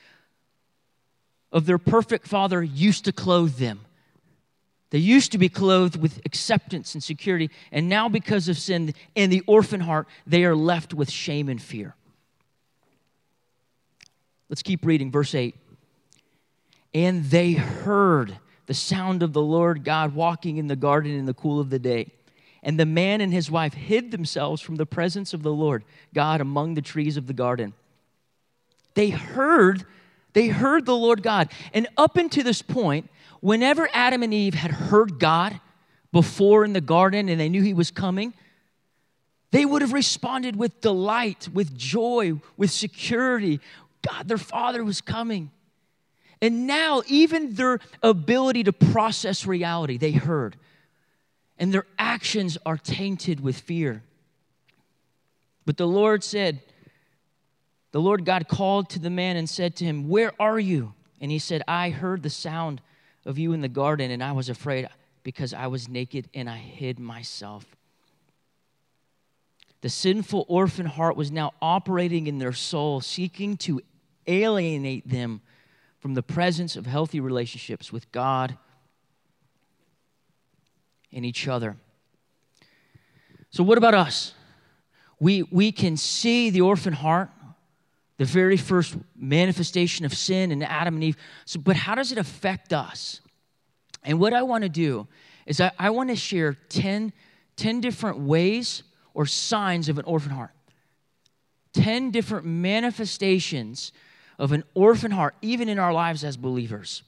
of 1.51 1.67
their 1.67 1.79
perfect 1.79 2.27
father 2.27 2.63
used 2.63 3.07
to 3.07 3.13
clothe 3.13 3.57
them. 3.57 3.81
They 4.91 4.99
used 4.99 5.33
to 5.33 5.39
be 5.39 5.49
clothed 5.49 5.97
with 6.01 6.21
acceptance 6.25 6.95
and 6.95 7.03
security, 7.03 7.51
and 7.73 7.89
now 7.89 8.09
because 8.09 8.49
of 8.49 8.59
sin 8.59 8.95
and 9.17 9.33
the 9.33 9.43
orphan 9.47 9.81
heart, 9.81 10.09
they 10.27 10.45
are 10.45 10.55
left 10.55 10.93
with 10.93 11.11
shame 11.11 11.49
and 11.49 11.61
fear. 11.61 11.95
Let's 14.49 14.63
keep 14.63 14.85
reading, 14.85 15.11
verse 15.11 15.35
8. 15.35 15.55
And 16.95 17.25
they 17.25 17.53
heard 17.53 18.39
the 18.67 18.75
sound 18.75 19.23
of 19.23 19.33
the 19.33 19.43
Lord 19.43 19.85
God 19.85 20.15
walking 20.15 20.57
in 20.57 20.69
the 20.69 20.77
garden 20.77 21.13
in 21.13 21.27
the 21.27 21.35
cool 21.35 21.61
of 21.61 21.71
the 21.71 21.79
day. 21.79 22.13
And 22.63 22.81
the 22.81 22.87
man 22.87 23.21
and 23.21 23.33
his 23.33 23.51
wife 23.51 23.75
hid 23.75 24.11
themselves 24.11 24.63
from 24.63 24.77
the 24.77 24.87
presence 24.87 25.35
of 25.35 25.43
the 25.43 25.53
Lord 25.53 25.85
God 26.15 26.41
among 26.41 26.75
the 26.75 26.83
trees 26.83 27.17
of 27.17 27.27
the 27.27 27.35
garden. 27.35 27.75
They 28.95 29.11
heard 29.11 29.85
they 30.35 30.49
heard 30.49 30.85
the 30.85 30.97
Lord 30.97 31.23
God. 31.23 31.49
And 31.73 31.87
up 31.97 32.17
until 32.17 32.45
this 32.45 32.61
point, 32.61 33.09
whenever 33.41 33.89
Adam 33.93 34.23
and 34.23 34.35
Eve 34.35 34.55
had 34.55 34.73
heard 34.73 35.19
God 35.19 35.61
before 36.13 36.65
in 36.65 36.73
the 36.73 36.81
garden 36.81 37.29
and 37.29 37.41
they 37.41 37.49
knew 37.49 37.63
he 37.63 37.73
was 37.73 37.91
coming, 37.91 38.35
they 39.53 39.65
would 39.65 39.81
have 39.81 39.93
responded 39.93 40.57
with 40.57 40.81
delight, 40.81 41.49
with 41.53 41.77
joy, 41.77 42.41
with 42.57 42.71
security. 42.71 43.61
God, 44.03 44.27
their 44.29 44.39
father 44.39 44.85
was 44.85 45.01
coming. 45.01 45.51
And 46.45 46.67
now, 46.67 47.01
even 47.07 47.55
their 47.55 47.79
ability 48.03 48.65
to 48.65 48.73
process 48.75 49.47
reality, 49.47 49.97
they 49.97 50.13
heard. 50.13 50.57
And 51.59 51.73
their 51.73 51.87
actions 51.99 52.59
are 52.67 52.77
tainted 52.77 53.41
with 53.41 53.59
fear. 53.59 54.03
But 55.65 55.79
the 55.79 55.87
Lord 55.87 56.23
said, 56.23 56.61
the 57.93 58.01
Lord 58.01 58.27
God 58.27 58.47
called 58.47 58.91
to 58.91 58.99
the 58.99 59.09
man 59.09 59.39
and 59.39 59.49
said 59.49 59.75
to 59.77 59.87
him, 59.87 60.11
Where 60.11 60.33
are 60.39 60.59
you? 60.59 60.93
And 61.19 61.31
he 61.31 61.39
said, 61.39 61.63
I 61.67 61.89
heard 61.89 62.23
the 62.23 62.29
sound 62.29 62.83
of 63.25 63.39
you 63.39 63.55
in 63.55 63.63
the 63.63 63.69
garden, 63.69 64.11
and 64.11 64.23
I 64.23 64.33
was 64.33 64.51
afraid 64.51 64.87
because 65.23 65.55
I 65.55 65.69
was 65.69 65.89
naked 65.89 66.29
and 66.35 66.51
I 66.51 66.59
hid 66.59 66.99
myself. 66.99 67.65
The 69.81 69.89
sinful 69.89 70.45
orphan 70.47 70.85
heart 70.85 71.17
was 71.17 71.33
now 71.33 71.55
operating 71.63 72.27
in 72.27 72.39
their 72.39 72.53
soul, 72.53 73.01
seeking 73.01 73.57
to 73.59 73.81
alienate 74.27 75.09
them 75.09 75.41
from 76.05 76.13
the 76.13 76.23
presence 76.23 76.77
of 76.77 76.85
healthy 76.85 77.19
relationships 77.19 77.91
with 77.91 78.13
God 78.13 78.59
and 81.11 81.25
each 81.25 81.49
other. 81.49 81.77
So, 83.49 83.65
what 83.65 83.79
about 83.79 83.95
us? 83.95 84.35
We, 85.19 85.45
we 85.45 85.73
can 85.73 85.97
see 85.97 86.51
the 86.51 86.61
orphan 86.61 86.93
heart 86.93 87.31
the 88.19 88.27
very 88.27 88.59
first 88.59 88.99
manifestation 89.17 90.05
of 90.05 90.13
sin 90.13 90.53
in 90.53 90.63
Adam 90.63 90.93
and 90.93 91.05
Eve. 91.05 91.17
So, 91.47 91.59
but 91.59 91.75
how 91.75 91.95
does 91.95 92.13
it 92.13 92.19
affect 92.19 92.75
us? 92.75 93.23
And 94.03 94.21
what 94.21 94.35
I 94.35 94.43
want 94.43 94.63
to 94.65 94.69
do 94.69 95.09
is 95.47 95.59
I, 95.59 95.73
I 95.79 95.89
want 95.89 96.11
to 96.11 96.17
share 96.17 96.53
10, 96.69 97.15
10 97.57 97.81
different 97.81 98.19
ways 98.19 98.83
or 99.15 99.25
signs 99.25 99.89
of 99.89 99.99
an 99.99 100.05
orphan 100.05 100.33
heart. 100.33 100.51
10 101.73 102.11
different 102.11 102.45
manifestations 102.45 103.91
of 104.39 104.53
an 104.53 104.65
orphan 104.75 105.11
heart, 105.11 105.35
even 105.43 105.69
in 105.69 105.79
our 105.79 105.93
lives 105.93 106.25
as 106.25 106.37
believers. 106.37 107.03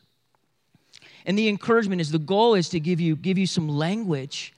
And 1.24 1.36
the 1.36 1.48
encouragement 1.48 2.00
is 2.00 2.10
the 2.10 2.18
goal 2.18 2.54
is 2.54 2.68
to 2.70 2.80
give 2.80 3.00
you, 3.00 3.16
give 3.16 3.36
you 3.36 3.46
some 3.46 3.68
language 3.68 4.54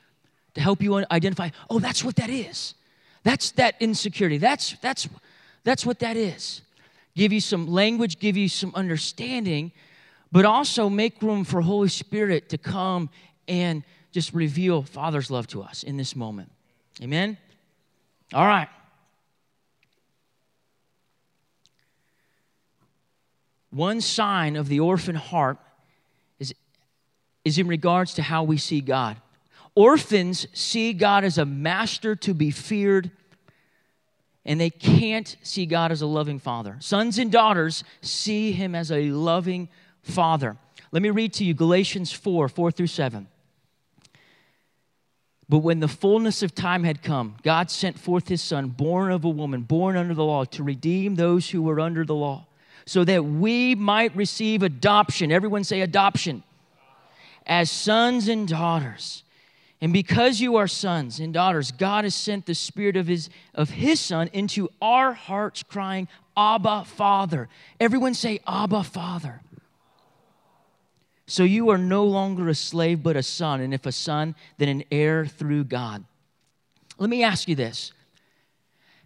to 0.55 0.61
help 0.61 0.83
you 0.83 1.05
identify, 1.11 1.51
oh, 1.71 1.79
that's 1.79 2.05
what 2.05 2.17
that 2.17 2.31
is. 2.31 2.75
That's 3.23 3.53
that 3.53 3.75
insecurity. 3.81 4.39
That's, 4.39 4.77
that's, 4.81 5.09
that's 5.65 5.87
what 5.87 5.99
that 6.01 6.17
is. 6.17 6.63
Give 7.17 7.33
you 7.33 7.41
some 7.41 7.67
language, 7.67 8.19
give 8.19 8.37
you 8.37 8.49
some 8.49 8.73
understanding, 8.75 9.73
but 10.31 10.45
also 10.45 10.89
make 10.89 11.21
room 11.23 11.45
for 11.45 11.61
Holy 11.61 11.89
Spirit 11.89 12.51
to 12.51 12.59
come 12.59 13.11
and 13.49 13.83
just 14.13 14.33
reveal 14.35 14.83
Father's 14.83 15.31
love 15.31 15.47
to 15.49 15.63
us 15.63 15.83
in 15.83 15.97
this 15.97 16.15
moment. 16.15 16.51
Amen? 17.03 17.39
All 18.35 18.47
right. 18.47 18.69
One 23.71 24.01
sign 24.01 24.57
of 24.57 24.69
the 24.69 24.81
orphan 24.81 25.17
heart 25.17 25.59
is, 26.39 26.55
is 27.45 27.59
in 27.59 27.69
regards 27.69 28.15
to 28.15 28.23
how 28.23 28.43
we 28.45 28.57
see 28.57 28.81
God. 28.81 29.17
Orphans 29.75 30.47
see 30.53 30.93
God 30.93 31.25
as 31.25 31.39
a 31.39 31.45
master 31.45 32.17
to 32.17 32.35
be 32.35 32.51
feared 32.51 33.11
and 34.49 34.59
they 34.59 34.71
can't 34.71 35.37
see 35.43 35.67
God 35.67 35.93
as 35.93 36.01
a 36.01 36.07
loving 36.07 36.39
father. 36.39 36.79
Sons 36.81 37.19
and 37.19 37.31
daughters 37.31 37.85
see 38.01 38.53
him 38.53 38.75
as 38.75 38.91
a 38.91 39.11
loving 39.11 39.69
father. 40.01 40.57
Let 40.91 41.03
me 41.03 41.11
read 41.11 41.35
to 41.35 41.45
you 41.45 41.53
Galatians 41.53 42.13
4 42.13 42.49
4 42.49 42.71
through 42.73 42.87
7. 42.87 43.29
But 45.51 45.59
when 45.59 45.81
the 45.81 45.89
fullness 45.89 46.43
of 46.43 46.55
time 46.55 46.85
had 46.85 47.03
come, 47.03 47.37
God 47.43 47.71
sent 47.71 47.99
forth 47.99 48.29
his 48.29 48.43
son, 48.43 48.69
born 48.69 49.13
of 49.13 49.25
a 49.25 49.31
woman, 49.31 49.63
born 49.63 49.97
under 49.97 50.15
the 50.15 50.25
law, 50.25 50.45
to 50.45 50.63
redeem 50.63 51.15
those 51.15 51.51
who 51.51 51.63
were 51.63 51.79
under 51.79 52.05
the 52.05 52.15
law, 52.15 52.47
so 52.89 53.05
that 53.05 53.23
we 53.23 53.75
might 53.75 54.17
receive 54.17 54.63
adoption. 54.63 55.31
Everyone 55.31 55.63
say 55.63 55.83
adoption. 55.83 56.43
As 57.45 57.71
sons 57.71 58.29
and 58.29 58.49
daughters. 58.49 59.25
And 59.83 59.93
because 59.93 60.41
you 60.41 60.57
are 60.57 60.67
sons 60.67 61.21
and 61.21 61.35
daughters, 61.35 61.71
God 61.71 62.05
has 62.05 62.15
sent 62.15 62.47
the 62.47 62.55
Spirit 62.55 62.97
of 62.97 63.07
His, 63.07 63.29
of 63.55 63.69
his 63.69 64.01
Son 64.01 64.31
into 64.33 64.71
our 64.81 65.13
hearts, 65.13 65.63
crying, 65.63 66.09
Abba, 66.35 66.87
Father. 66.87 67.51
Everyone 67.79 68.15
say, 68.15 68.41
Abba, 68.47 68.83
Father. 68.85 69.43
So 71.27 71.43
you 71.43 71.69
are 71.69 71.77
no 71.77 72.05
longer 72.05 72.49
a 72.49 72.55
slave, 72.55 73.03
but 73.03 73.17
a 73.17 73.23
son. 73.23 73.61
And 73.61 73.75
if 73.75 73.85
a 73.85 73.93
son, 73.93 74.35
then 74.57 74.71
an 74.71 74.85
heir 74.91 75.27
through 75.27 75.65
God. 75.65 76.05
Let 76.97 77.11
me 77.11 77.23
ask 77.23 77.49
you 77.49 77.55
this 77.55 77.93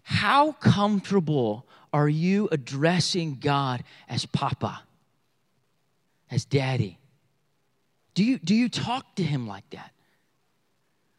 How 0.03 0.53
comfortable 0.53 1.65
are 1.93 2.09
you 2.09 2.49
addressing 2.51 3.37
God 3.39 3.83
as 4.09 4.25
Papa, 4.25 4.81
as 6.29 6.43
Daddy? 6.43 6.97
Do 8.15 8.23
you, 8.23 8.39
do 8.39 8.55
you 8.55 8.67
talk 8.67 9.15
to 9.15 9.23
him 9.23 9.47
like 9.47 9.69
that? 9.69 9.91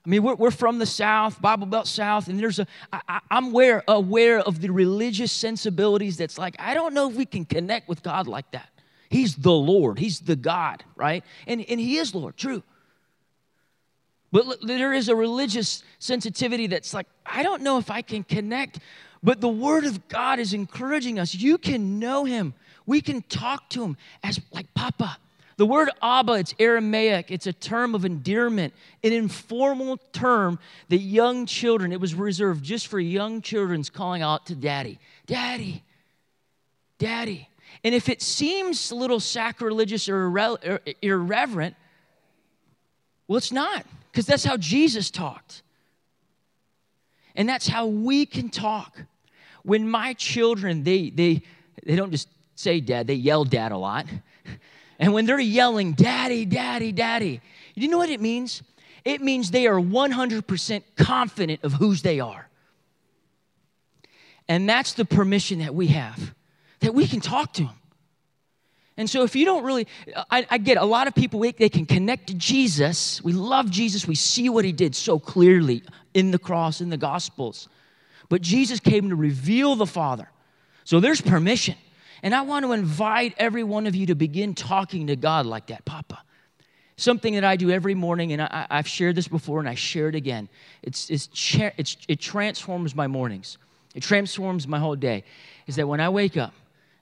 I 0.04 0.10
mean, 0.10 0.22
we're, 0.22 0.34
we're 0.34 0.50
from 0.50 0.78
the 0.78 0.86
South, 0.86 1.40
Bible 1.40 1.66
Belt 1.66 1.86
South, 1.86 2.28
and 2.28 2.38
there's 2.38 2.58
a, 2.58 2.66
I, 2.92 3.20
I'm 3.30 3.46
aware, 3.46 3.82
aware 3.88 4.40
of 4.40 4.60
the 4.60 4.70
religious 4.70 5.32
sensibilities 5.32 6.18
that's 6.18 6.36
like, 6.36 6.56
I 6.58 6.74
don't 6.74 6.92
know 6.92 7.08
if 7.08 7.16
we 7.16 7.24
can 7.24 7.46
connect 7.46 7.88
with 7.88 8.02
God 8.02 8.26
like 8.26 8.50
that. 8.50 8.68
He's 9.08 9.36
the 9.36 9.52
Lord, 9.52 9.98
He's 9.98 10.20
the 10.20 10.36
God, 10.36 10.84
right? 10.96 11.24
And, 11.46 11.64
and 11.68 11.80
He 11.80 11.96
is 11.96 12.14
Lord, 12.14 12.36
true. 12.36 12.62
But 14.30 14.66
there 14.66 14.92
is 14.92 15.08
a 15.08 15.14
religious 15.14 15.84
sensitivity 16.00 16.66
that's 16.66 16.92
like, 16.92 17.06
I 17.24 17.44
don't 17.44 17.62
know 17.62 17.78
if 17.78 17.88
I 17.88 18.02
can 18.02 18.24
connect. 18.24 18.80
But 19.24 19.40
the 19.40 19.48
Word 19.48 19.84
of 19.86 20.06
God 20.06 20.38
is 20.38 20.52
encouraging 20.52 21.18
us. 21.18 21.34
You 21.34 21.58
can 21.58 21.98
know 21.98 22.24
Him. 22.24 22.54
We 22.86 23.00
can 23.00 23.22
talk 23.22 23.70
to 23.70 23.82
Him 23.82 23.96
as 24.22 24.38
like 24.52 24.72
Papa. 24.74 25.16
The 25.56 25.66
word 25.66 25.90
Abba, 26.02 26.32
it's 26.32 26.54
Aramaic. 26.58 27.30
It's 27.30 27.46
a 27.46 27.52
term 27.52 27.94
of 27.94 28.04
endearment, 28.04 28.74
an 29.04 29.12
informal 29.12 29.98
term 30.12 30.58
that 30.88 30.98
young 30.98 31.46
children, 31.46 31.92
it 31.92 32.00
was 32.00 32.14
reserved 32.14 32.64
just 32.64 32.88
for 32.88 32.98
young 32.98 33.40
children's 33.40 33.88
calling 33.88 34.20
out 34.20 34.46
to 34.46 34.56
daddy. 34.56 34.98
Daddy, 35.26 35.84
daddy. 36.98 37.48
And 37.84 37.94
if 37.94 38.08
it 38.08 38.20
seems 38.20 38.90
a 38.90 38.94
little 38.96 39.20
sacrilegious 39.20 40.08
or 40.08 40.28
irre- 40.28 40.94
irreverent, 41.00 41.76
well, 43.28 43.36
it's 43.36 43.52
not, 43.52 43.86
because 44.10 44.26
that's 44.26 44.44
how 44.44 44.56
Jesus 44.56 45.10
talked. 45.10 45.62
And 47.36 47.48
that's 47.48 47.68
how 47.68 47.86
we 47.86 48.26
can 48.26 48.48
talk. 48.48 49.02
When 49.64 49.88
my 49.88 50.12
children, 50.14 50.84
they, 50.84 51.10
they, 51.10 51.42
they 51.84 51.96
don't 51.96 52.10
just 52.10 52.28
say 52.54 52.80
dad, 52.80 53.06
they 53.06 53.14
yell 53.14 53.44
dad 53.44 53.72
a 53.72 53.78
lot. 53.78 54.06
And 54.96 55.12
when 55.12 55.26
they're 55.26 55.40
yelling, 55.40 55.94
Daddy, 55.94 56.44
Daddy, 56.44 56.92
Daddy, 56.92 57.40
you 57.74 57.88
know 57.88 57.98
what 57.98 58.10
it 58.10 58.20
means? 58.20 58.62
It 59.04 59.20
means 59.20 59.50
they 59.50 59.66
are 59.66 59.78
100% 59.78 60.82
confident 60.96 61.64
of 61.64 61.72
whose 61.72 62.02
they 62.02 62.20
are. 62.20 62.48
And 64.48 64.68
that's 64.68 64.92
the 64.92 65.04
permission 65.04 65.58
that 65.60 65.74
we 65.74 65.88
have, 65.88 66.34
that 66.80 66.94
we 66.94 67.06
can 67.06 67.20
talk 67.20 67.52
to 67.54 67.64
them. 67.64 67.74
And 68.96 69.10
so, 69.10 69.24
if 69.24 69.34
you 69.34 69.44
don't 69.44 69.64
really, 69.64 69.88
I, 70.30 70.46
I, 70.48 70.58
get 70.58 70.76
a 70.76 70.84
lot 70.84 71.08
of 71.08 71.16
people, 71.16 71.40
they 71.40 71.68
can 71.68 71.84
connect 71.84 72.28
to 72.28 72.34
Jesus. 72.34 73.20
We 73.24 73.32
love 73.32 73.68
Jesus. 73.68 74.06
We 74.06 74.14
see 74.14 74.48
what 74.48 74.64
he 74.64 74.70
did 74.70 74.94
so 74.94 75.18
clearly 75.18 75.82
in 76.14 76.30
the 76.30 76.38
cross, 76.38 76.80
in 76.80 76.90
the 76.90 76.96
Gospels. 76.96 77.68
But 78.28 78.42
Jesus 78.42 78.80
came 78.80 79.10
to 79.10 79.16
reveal 79.16 79.76
the 79.76 79.86
Father. 79.86 80.28
So, 80.84 81.00
there's 81.00 81.20
permission. 81.20 81.76
And 82.22 82.34
I 82.34 82.42
want 82.42 82.64
to 82.64 82.72
invite 82.72 83.34
every 83.36 83.64
one 83.64 83.86
of 83.86 83.94
you 83.94 84.06
to 84.06 84.14
begin 84.14 84.54
talking 84.54 85.08
to 85.08 85.16
God 85.16 85.44
like 85.44 85.66
that, 85.66 85.84
Papa. 85.84 86.22
Something 86.96 87.34
that 87.34 87.44
I 87.44 87.56
do 87.56 87.70
every 87.70 87.94
morning, 87.94 88.32
and 88.32 88.40
I, 88.40 88.66
have 88.70 88.88
shared 88.88 89.16
this 89.16 89.28
before 89.28 89.58
and 89.60 89.68
I 89.68 89.74
share 89.74 90.08
it 90.08 90.14
again. 90.14 90.48
It's, 90.82 91.10
it's, 91.10 91.28
it's, 91.76 91.96
it 92.08 92.20
transforms 92.20 92.94
my 92.94 93.06
mornings, 93.06 93.58
it 93.94 94.02
transforms 94.02 94.66
my 94.66 94.78
whole 94.78 94.96
day. 94.96 95.24
Is 95.66 95.76
that 95.76 95.86
when 95.86 96.00
I 96.00 96.08
wake 96.08 96.36
up, 96.36 96.54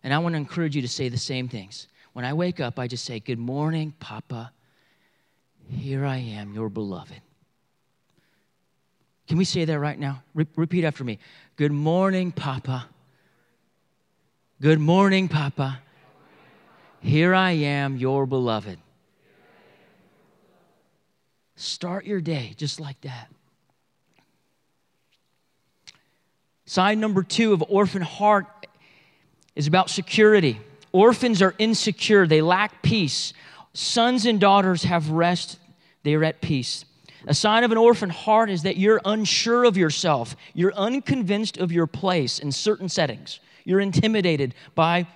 and 0.03 0.13
I 0.13 0.19
want 0.19 0.33
to 0.35 0.37
encourage 0.39 0.75
you 0.75 0.83
to 0.83 0.89
say 0.89 1.09
the 1.09 1.19
same 1.19 1.49
things. 1.49 1.87
When 2.13 2.25
I 2.25 2.33
wake 2.33 2.61
up, 2.61 2.79
I 2.79 2.89
just 2.89 3.05
say, 3.05 3.21
Good 3.21 3.39
morning, 3.39 3.95
Papa. 4.01 4.53
Here 5.71 6.05
I 6.05 6.17
am, 6.17 6.53
your 6.53 6.69
beloved. 6.69 7.21
Can 9.33 9.39
we 9.39 9.47
say 9.47 9.65
that 9.65 9.79
right 9.79 9.99
now? 9.99 10.23
Re- 10.35 10.47
repeat 10.57 10.85
after 10.85 11.05
me. 11.05 11.19
Good 11.57 11.73
morning, 11.73 12.33
Papa. 12.33 12.85
Good 14.61 14.79
morning, 14.79 15.27
Papa. 15.27 15.81
Here 17.01 17.35
I 17.35 17.53
am, 17.53 17.97
your 17.97 18.27
beloved. 18.27 18.79
Start 21.57 22.05
your 22.05 22.21
day 22.21 22.53
just 22.59 22.79
like 22.79 23.01
that. 23.01 23.33
Sign 26.67 27.01
number 27.01 27.23
two 27.23 27.55
of 27.55 27.65
orphan 27.71 28.03
heart 28.03 28.67
is 29.57 29.67
about 29.67 29.89
security. 29.89 30.61
Orphans 30.93 31.41
are 31.41 31.55
insecure, 31.59 32.27
they 32.27 32.43
lack 32.43 32.83
peace. 32.83 33.33
Sons 33.73 34.27
and 34.27 34.39
daughters 34.39 34.83
have 34.83 35.09
rest, 35.09 35.59
they 36.03 36.13
are 36.13 36.23
at 36.23 36.43
peace. 36.43 36.85
A 37.27 37.35
sign 37.35 37.65
of 37.65 37.71
an 37.71 37.79
orphan 37.79 38.11
heart 38.11 38.51
is 38.51 38.63
that 38.63 38.77
you're 38.77 39.01
unsure 39.05 39.65
of 39.65 39.77
yourself, 39.77 40.37
you're 40.55 40.75
unconvinced 40.75 41.59
of 41.59 41.71
your 41.71 41.87
place 41.87 42.39
in 42.39 42.53
certain 42.53 42.89
settings. 42.89 43.41
You're 43.65 43.81
intimidated 43.81 44.55
by 44.75 45.07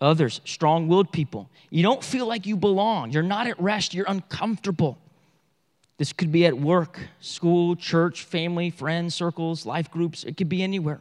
others, 0.00 0.40
strong 0.44 0.88
willed 0.88 1.12
people. 1.12 1.48
You 1.70 1.82
don't 1.82 2.04
feel 2.04 2.26
like 2.26 2.46
you 2.46 2.56
belong. 2.56 3.10
You're 3.12 3.22
not 3.22 3.46
at 3.46 3.60
rest. 3.60 3.94
You're 3.94 4.06
uncomfortable. 4.08 4.98
This 5.98 6.12
could 6.12 6.30
be 6.30 6.44
at 6.44 6.58
work, 6.58 7.00
school, 7.20 7.74
church, 7.74 8.24
family, 8.24 8.68
friends, 8.68 9.14
circles, 9.14 9.64
life 9.64 9.90
groups. 9.90 10.24
It 10.24 10.36
could 10.36 10.48
be 10.48 10.62
anywhere. 10.62 11.00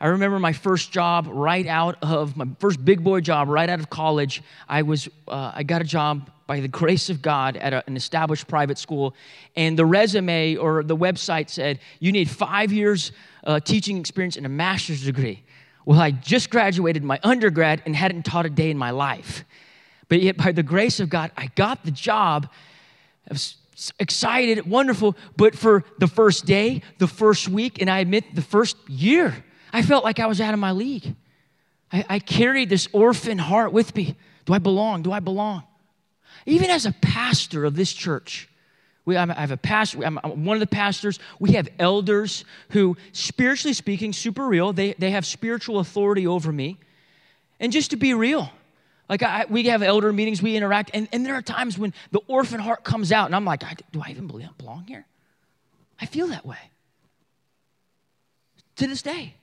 I 0.00 0.08
remember 0.08 0.40
my 0.40 0.52
first 0.52 0.90
job 0.90 1.28
right 1.30 1.66
out 1.66 1.96
of 2.02 2.36
my 2.36 2.46
first 2.58 2.84
big 2.84 3.04
boy 3.04 3.20
job 3.20 3.48
right 3.48 3.70
out 3.70 3.78
of 3.78 3.88
college. 3.88 4.42
I 4.68 4.82
was 4.82 5.08
uh, 5.28 5.52
I 5.54 5.62
got 5.62 5.82
a 5.82 5.84
job 5.84 6.30
by 6.46 6.60
the 6.60 6.68
grace 6.68 7.08
of 7.10 7.22
God 7.22 7.56
at 7.56 7.72
a, 7.72 7.82
an 7.86 7.96
established 7.96 8.46
private 8.46 8.78
school, 8.78 9.14
and 9.56 9.78
the 9.78 9.86
resume 9.86 10.56
or 10.56 10.82
the 10.82 10.96
website 10.96 11.48
said 11.48 11.80
you 12.00 12.12
need 12.12 12.28
five 12.28 12.72
years 12.72 13.12
uh, 13.44 13.60
teaching 13.60 13.98
experience 13.98 14.36
and 14.36 14.46
a 14.46 14.50
master's 14.50 15.04
degree. 15.04 15.42
Well, 15.86 16.00
I 16.00 16.12
just 16.12 16.50
graduated 16.50 17.04
my 17.04 17.20
undergrad 17.22 17.82
and 17.84 17.94
hadn't 17.94 18.24
taught 18.24 18.46
a 18.46 18.50
day 18.50 18.70
in 18.70 18.78
my 18.78 18.90
life. 18.90 19.44
But 20.08 20.22
yet, 20.22 20.36
by 20.36 20.52
the 20.52 20.62
grace 20.62 21.00
of 21.00 21.08
God, 21.08 21.30
I 21.36 21.48
got 21.54 21.84
the 21.84 21.90
job. 21.90 22.48
I 23.28 23.34
was 23.34 23.56
excited, 23.98 24.66
wonderful. 24.66 25.16
But 25.36 25.56
for 25.56 25.84
the 25.98 26.06
first 26.06 26.46
day, 26.46 26.82
the 26.98 27.06
first 27.06 27.48
week, 27.48 27.80
and 27.80 27.90
I 27.90 27.98
admit 27.98 28.34
the 28.34 28.42
first 28.42 28.76
year, 28.88 29.44
I 29.72 29.82
felt 29.82 30.04
like 30.04 30.18
I 30.18 30.26
was 30.26 30.40
out 30.40 30.54
of 30.54 30.60
my 30.60 30.72
league. 30.72 31.14
I, 31.92 32.04
I 32.08 32.18
carried 32.18 32.68
this 32.68 32.88
orphan 32.92 33.38
heart 33.38 33.72
with 33.72 33.94
me. 33.94 34.16
Do 34.44 34.52
I 34.52 34.58
belong? 34.58 35.02
Do 35.02 35.12
I 35.12 35.20
belong? 35.20 35.64
Even 36.46 36.70
as 36.70 36.86
a 36.86 36.92
pastor 36.92 37.64
of 37.64 37.74
this 37.74 37.92
church, 37.92 38.48
we, 39.04 39.16
I 39.16 39.26
have 39.26 39.50
a 39.50 39.56
pastor, 39.56 40.04
I'm 40.04 40.16
one 40.44 40.56
of 40.56 40.60
the 40.60 40.66
pastors. 40.66 41.18
We 41.38 41.52
have 41.52 41.68
elders 41.78 42.44
who, 42.70 42.96
spiritually 43.12 43.74
speaking, 43.74 44.12
super 44.12 44.46
real. 44.46 44.72
They, 44.72 44.94
they 44.94 45.10
have 45.10 45.26
spiritual 45.26 45.78
authority 45.78 46.26
over 46.26 46.50
me. 46.52 46.78
And 47.60 47.70
just 47.70 47.90
to 47.90 47.96
be 47.96 48.14
real, 48.14 48.50
like 49.08 49.22
I, 49.22 49.44
we 49.48 49.64
have 49.64 49.82
elder 49.82 50.12
meetings, 50.12 50.42
we 50.42 50.56
interact, 50.56 50.90
and, 50.94 51.08
and 51.12 51.24
there 51.24 51.34
are 51.34 51.42
times 51.42 51.78
when 51.78 51.92
the 52.10 52.20
orphan 52.26 52.60
heart 52.60 52.84
comes 52.84 53.12
out, 53.12 53.26
and 53.26 53.36
I'm 53.36 53.44
like, 53.44 53.62
do 53.92 54.02
I 54.02 54.10
even 54.10 54.26
belong 54.26 54.84
here? 54.88 55.04
I 56.00 56.06
feel 56.06 56.28
that 56.28 56.46
way. 56.46 56.58
To 58.76 58.86
this 58.86 59.02
day, 59.02 59.34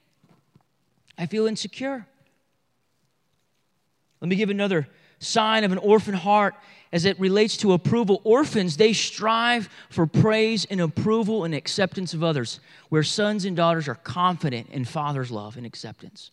I 1.18 1.28
feel 1.28 1.46
insecure. 1.46 2.06
Let 4.20 4.28
me 4.28 4.36
give 4.36 4.50
another 4.50 4.88
sign 5.20 5.64
of 5.64 5.72
an 5.72 5.78
orphan 5.78 6.16
heart 6.16 6.56
as 6.92 7.06
it 7.06 7.20
relates 7.20 7.58
to 7.58 7.74
approval. 7.74 8.22
Orphans, 8.24 8.78
they 8.78 8.94
strive 8.94 9.70
for 9.90 10.06
praise 10.06 10.66
and 10.66 10.82
approval 10.82 11.46
and 11.46 11.56
acceptance 11.56 12.14
of 12.14 12.24
others, 12.24 12.60
where 12.90 13.04
sons 13.04 13.46
and 13.46 13.56
daughters 13.56 13.88
are 13.88 13.96
confident 13.96 14.70
in 14.70 14.86
father's 14.86 15.32
love 15.32 15.58
and 15.58 15.66
acceptance. 15.66 16.32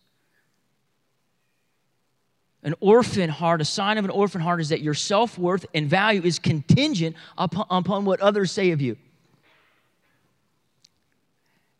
An 2.61 2.75
orphan 2.81 3.29
heart, 3.29 3.61
a 3.61 3.65
sign 3.65 3.97
of 3.97 4.03
an 4.03 4.11
orphan 4.11 4.41
heart 4.41 4.59
is 4.59 4.69
that 4.69 4.81
your 4.81 4.93
self 4.93 5.37
worth 5.37 5.65
and 5.73 5.89
value 5.89 6.21
is 6.23 6.39
contingent 6.39 7.15
upon, 7.37 7.65
upon 7.69 8.03
what 8.03 8.19
others 8.19 8.51
say 8.51 8.71
of 8.71 8.81
you. 8.81 8.97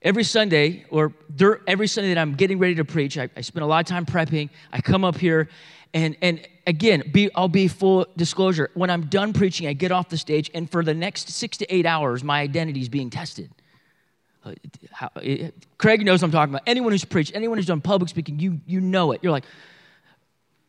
Every 0.01 0.23
Sunday, 0.23 0.85
or 0.89 1.13
every 1.67 1.87
Sunday 1.87 2.13
that 2.13 2.17
I'm 2.17 2.35
getting 2.35 2.57
ready 2.57 2.75
to 2.75 2.85
preach, 2.85 3.17
I, 3.17 3.29
I 3.35 3.41
spend 3.41 3.63
a 3.63 3.65
lot 3.65 3.81
of 3.81 3.85
time 3.85 4.05
prepping. 4.05 4.49
I 4.71 4.79
come 4.79 5.03
up 5.03 5.17
here 5.17 5.49
and, 5.93 6.15
and 6.21 6.47
again, 6.67 7.03
be, 7.11 7.29
I'll 7.33 7.47
be 7.47 7.67
full 7.67 8.05
disclosure. 8.15 8.69
When 8.73 8.89
I'm 8.89 9.07
done 9.07 9.33
preaching, 9.33 9.67
I 9.67 9.73
get 9.73 9.91
off 9.91 10.09
the 10.09 10.17
stage, 10.17 10.51
and 10.53 10.69
for 10.69 10.83
the 10.83 10.93
next 10.93 11.29
six 11.29 11.57
to 11.57 11.73
eight 11.73 11.85
hours, 11.85 12.23
my 12.23 12.41
identity 12.41 12.81
is 12.81 12.89
being 12.89 13.09
tested. 13.09 13.49
How, 14.91 15.09
it, 15.17 15.53
Craig 15.77 16.05
knows 16.05 16.23
I'm 16.23 16.31
talking 16.31 16.53
about. 16.53 16.63
Anyone 16.65 16.91
who's 16.91 17.05
preached, 17.05 17.35
anyone 17.35 17.57
who's 17.57 17.65
done 17.65 17.81
public 17.81 18.09
speaking, 18.09 18.39
you, 18.39 18.59
you 18.65 18.79
know 18.79 19.11
it. 19.11 19.19
You're 19.21 19.31
like, 19.31 19.45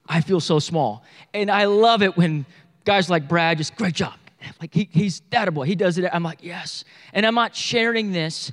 I 0.08 0.20
feel 0.20 0.40
so 0.40 0.58
small. 0.58 1.04
And 1.32 1.50
I 1.50 1.66
love 1.66 2.02
it 2.02 2.16
when 2.16 2.44
guys 2.84 3.08
like 3.08 3.28
Brad 3.28 3.58
just, 3.58 3.76
great 3.76 3.94
job. 3.94 4.14
Like, 4.60 4.74
he, 4.74 4.88
he's 4.90 5.20
that 5.30 5.48
a 5.48 5.50
boy. 5.52 5.64
He 5.64 5.76
does 5.76 5.98
it. 5.98 6.10
I'm 6.12 6.22
like, 6.22 6.42
yes. 6.42 6.84
And 7.12 7.24
I'm 7.26 7.34
not 7.34 7.54
sharing 7.54 8.10
this 8.10 8.50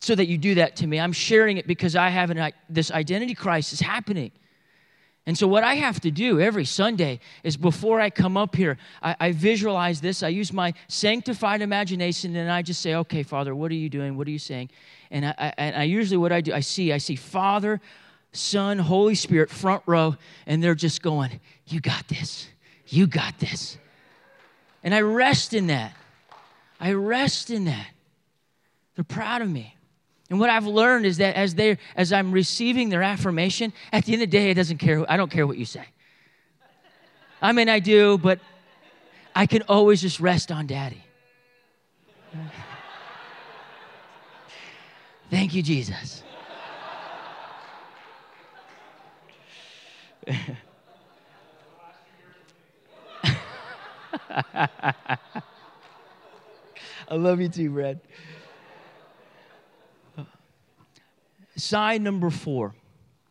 so 0.00 0.14
that 0.14 0.26
you 0.26 0.38
do 0.38 0.56
that 0.56 0.76
to 0.76 0.86
me. 0.86 0.98
I'm 0.98 1.12
sharing 1.12 1.58
it 1.58 1.66
because 1.66 1.94
I 1.94 2.08
have 2.08 2.30
an, 2.30 2.52
this 2.68 2.90
identity 2.90 3.34
crisis 3.34 3.80
happening. 3.80 4.32
And 5.26 5.36
so, 5.36 5.48
what 5.48 5.64
I 5.64 5.74
have 5.74 5.98
to 6.00 6.10
do 6.12 6.40
every 6.40 6.64
Sunday 6.64 7.18
is 7.42 7.56
before 7.56 8.00
I 8.00 8.10
come 8.10 8.36
up 8.36 8.54
here, 8.54 8.78
I, 9.02 9.16
I, 9.18 9.32
visualize 9.32 10.00
this. 10.00 10.22
I 10.22 10.28
use 10.28 10.52
my 10.52 10.72
sanctified 10.86 11.62
imagination 11.62 12.36
and 12.36 12.48
I 12.50 12.62
just 12.62 12.80
say, 12.80 12.94
okay, 12.94 13.24
Father, 13.24 13.52
what 13.52 13.72
are 13.72 13.74
you 13.74 13.88
doing? 13.88 14.16
What 14.16 14.28
are 14.28 14.30
you 14.30 14.38
saying? 14.38 14.70
And 15.10 15.26
I, 15.26 15.34
I, 15.36 15.52
and 15.58 15.76
I 15.76 15.82
usually, 15.82 16.16
what 16.16 16.30
I 16.30 16.40
do, 16.40 16.54
I 16.54 16.60
see, 16.60 16.92
I 16.92 16.98
see 16.98 17.16
Father, 17.16 17.80
Son, 18.32 18.78
Holy 18.78 19.16
Spirit 19.16 19.50
front 19.50 19.82
row, 19.86 20.14
and 20.46 20.62
they're 20.62 20.76
just 20.76 21.02
going, 21.02 21.40
You 21.66 21.80
got 21.80 22.06
this. 22.06 22.48
You 22.86 23.08
got 23.08 23.38
this. 23.40 23.78
And 24.84 24.94
I 24.94 25.00
rest 25.00 25.54
in 25.54 25.66
that. 25.66 25.92
I 26.78 26.92
rest 26.92 27.50
in 27.50 27.64
that. 27.64 27.88
They're 28.94 29.04
proud 29.04 29.42
of 29.42 29.50
me. 29.50 29.75
And 30.28 30.40
what 30.40 30.50
I've 30.50 30.66
learned 30.66 31.06
is 31.06 31.18
that 31.18 31.36
as 31.36 31.54
they 31.54 31.78
as 31.94 32.12
I'm 32.12 32.32
receiving 32.32 32.88
their 32.88 33.02
affirmation, 33.02 33.72
at 33.92 34.04
the 34.04 34.12
end 34.12 34.22
of 34.22 34.30
the 34.30 34.36
day, 34.36 34.50
it 34.50 34.54
doesn't 34.54 34.78
care. 34.78 35.04
I 35.10 35.16
don't 35.16 35.30
care 35.30 35.46
what 35.46 35.56
you 35.56 35.64
say. 35.64 35.86
I 37.40 37.52
mean, 37.52 37.68
I 37.68 37.78
do, 37.78 38.18
but 38.18 38.40
I 39.34 39.46
can 39.46 39.62
always 39.62 40.00
just 40.00 40.18
rest 40.18 40.50
on 40.50 40.66
daddy. 40.66 41.04
Thank 45.30 45.54
you, 45.54 45.62
Jesus. 45.62 46.22
I 57.08 57.14
love 57.14 57.40
you 57.40 57.48
too, 57.48 57.70
Brad. 57.70 58.00
Sign 61.56 62.02
number 62.02 62.30
four. 62.30 62.74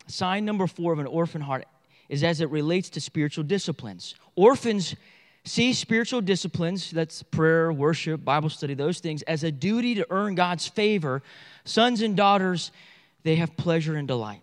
Sign 0.07 0.45
number 0.45 0.67
four 0.67 0.93
of 0.93 0.99
an 0.99 1.07
orphan 1.07 1.41
heart 1.41 1.65
is 2.09 2.23
as 2.23 2.41
it 2.41 2.49
relates 2.49 2.89
to 2.91 3.01
spiritual 3.01 3.43
disciplines. 3.43 4.15
Orphans 4.35 4.95
see 5.43 5.73
spiritual 5.73 6.21
disciplines, 6.21 6.91
that's 6.91 7.23
prayer, 7.23 7.71
worship, 7.71 8.23
Bible 8.23 8.49
study, 8.49 8.73
those 8.73 8.99
things, 8.99 9.21
as 9.23 9.43
a 9.43 9.51
duty 9.51 9.95
to 9.95 10.07
earn 10.09 10.35
God's 10.35 10.67
favor. 10.67 11.21
Sons 11.63 12.01
and 12.01 12.15
daughters, 12.17 12.71
they 13.23 13.35
have 13.38 13.55
pleasure 13.55 13.95
and 13.95 14.07
delight. 14.07 14.41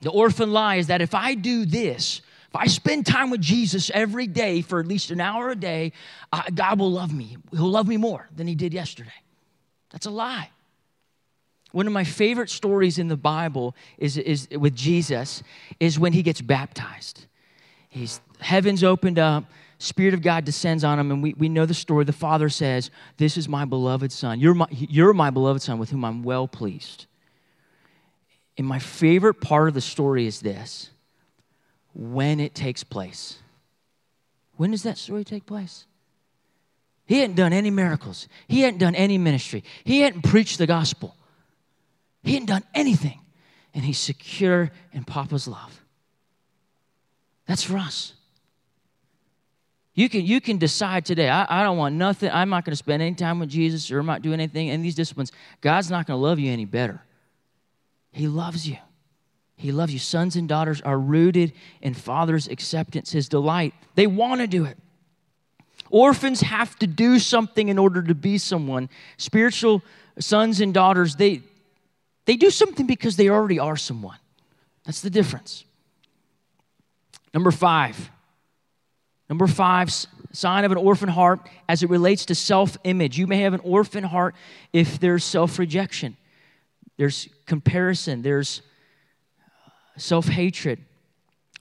The 0.00 0.10
orphan 0.10 0.52
lie 0.52 0.76
is 0.76 0.88
that 0.88 1.00
if 1.00 1.14
I 1.14 1.34
do 1.34 1.64
this, 1.64 2.20
if 2.48 2.56
I 2.56 2.66
spend 2.66 3.06
time 3.06 3.30
with 3.30 3.40
Jesus 3.40 3.90
every 3.92 4.26
day 4.26 4.60
for 4.60 4.80
at 4.80 4.86
least 4.86 5.10
an 5.10 5.20
hour 5.20 5.50
a 5.50 5.56
day, 5.56 5.92
God 6.54 6.78
will 6.78 6.92
love 6.92 7.12
me. 7.12 7.36
He'll 7.50 7.70
love 7.70 7.88
me 7.88 7.96
more 7.96 8.28
than 8.34 8.46
He 8.46 8.54
did 8.54 8.72
yesterday. 8.72 9.10
That's 9.90 10.06
a 10.06 10.10
lie. 10.10 10.50
One 11.74 11.88
of 11.88 11.92
my 11.92 12.04
favorite 12.04 12.50
stories 12.50 13.00
in 13.00 13.08
the 13.08 13.16
Bible 13.16 13.74
is, 13.98 14.16
is 14.16 14.46
with 14.48 14.76
Jesus 14.76 15.42
is 15.80 15.98
when 15.98 16.12
he 16.12 16.22
gets 16.22 16.40
baptized. 16.40 17.26
He's 17.88 18.20
heavens 18.38 18.84
opened 18.84 19.18
up, 19.18 19.46
Spirit 19.78 20.14
of 20.14 20.22
God 20.22 20.44
descends 20.44 20.84
on 20.84 21.00
him, 21.00 21.10
and 21.10 21.20
we, 21.20 21.34
we 21.34 21.48
know 21.48 21.66
the 21.66 21.74
story. 21.74 22.04
The 22.04 22.12
Father 22.12 22.48
says, 22.48 22.92
This 23.16 23.36
is 23.36 23.48
my 23.48 23.64
beloved 23.64 24.12
Son. 24.12 24.38
You're 24.38 24.54
my, 24.54 24.68
you're 24.70 25.12
my 25.12 25.30
beloved 25.30 25.62
Son 25.62 25.80
with 25.80 25.90
whom 25.90 26.04
I'm 26.04 26.22
well 26.22 26.46
pleased. 26.46 27.06
And 28.56 28.68
my 28.68 28.78
favorite 28.78 29.40
part 29.40 29.66
of 29.66 29.74
the 29.74 29.80
story 29.80 30.28
is 30.28 30.38
this 30.42 30.90
when 31.92 32.38
it 32.38 32.54
takes 32.54 32.84
place. 32.84 33.40
When 34.56 34.70
does 34.70 34.84
that 34.84 34.96
story 34.96 35.24
take 35.24 35.44
place? 35.44 35.86
He 37.04 37.18
hadn't 37.18 37.34
done 37.34 37.52
any 37.52 37.70
miracles. 37.70 38.28
He 38.46 38.60
hadn't 38.60 38.78
done 38.78 38.94
any 38.94 39.18
ministry. 39.18 39.64
He 39.82 40.02
hadn't 40.02 40.22
preached 40.22 40.58
the 40.58 40.68
gospel. 40.68 41.16
He 42.24 42.32
hadn't 42.32 42.46
done 42.46 42.64
anything. 42.74 43.20
And 43.74 43.84
he's 43.84 43.98
secure 43.98 44.70
in 44.92 45.04
Papa's 45.04 45.46
love. 45.46 45.80
That's 47.46 47.62
for 47.62 47.76
us. 47.76 48.14
You 49.94 50.08
can, 50.08 50.26
you 50.26 50.40
can 50.40 50.58
decide 50.58 51.04
today, 51.04 51.28
I, 51.28 51.46
I 51.48 51.62
don't 51.62 51.76
want 51.76 51.94
nothing, 51.94 52.30
I'm 52.32 52.50
not 52.50 52.64
going 52.64 52.72
to 52.72 52.76
spend 52.76 53.00
any 53.00 53.14
time 53.14 53.38
with 53.38 53.48
Jesus 53.48 53.90
or 53.92 54.00
I'm 54.00 54.06
not 54.06 54.22
doing 54.22 54.40
anything 54.40 54.68
in 54.68 54.82
these 54.82 54.96
disciplines. 54.96 55.30
God's 55.60 55.90
not 55.90 56.06
going 56.06 56.18
to 56.18 56.22
love 56.22 56.40
you 56.40 56.50
any 56.50 56.64
better. 56.64 57.00
He 58.10 58.26
loves 58.26 58.66
you. 58.66 58.76
He 59.56 59.70
loves 59.70 59.92
you. 59.92 60.00
Sons 60.00 60.34
and 60.34 60.48
daughters 60.48 60.80
are 60.80 60.98
rooted 60.98 61.52
in 61.80 61.94
Father's 61.94 62.48
acceptance, 62.48 63.12
His 63.12 63.28
delight. 63.28 63.72
They 63.94 64.08
want 64.08 64.40
to 64.40 64.48
do 64.48 64.64
it. 64.64 64.76
Orphans 65.90 66.40
have 66.40 66.76
to 66.80 66.88
do 66.88 67.20
something 67.20 67.68
in 67.68 67.78
order 67.78 68.02
to 68.02 68.14
be 68.14 68.38
someone. 68.38 68.88
Spiritual 69.16 69.82
sons 70.18 70.60
and 70.60 70.74
daughters, 70.74 71.14
they, 71.16 71.42
they 72.26 72.36
do 72.36 72.50
something 72.50 72.86
because 72.86 73.16
they 73.16 73.28
already 73.28 73.58
are 73.58 73.76
someone. 73.76 74.18
That's 74.84 75.00
the 75.00 75.10
difference. 75.10 75.64
Number 77.32 77.50
five. 77.50 78.10
Number 79.28 79.46
five, 79.46 79.90
sign 80.32 80.64
of 80.64 80.72
an 80.72 80.78
orphan 80.78 81.08
heart 81.08 81.40
as 81.68 81.82
it 81.82 81.90
relates 81.90 82.26
to 82.26 82.34
self 82.34 82.76
image. 82.84 83.18
You 83.18 83.26
may 83.26 83.38
have 83.40 83.54
an 83.54 83.60
orphan 83.60 84.04
heart 84.04 84.34
if 84.72 85.00
there's 85.00 85.24
self 85.24 85.58
rejection, 85.58 86.16
there's 86.96 87.28
comparison, 87.46 88.22
there's 88.22 88.62
uh, 89.40 89.70
self 89.98 90.26
hatred. 90.26 90.80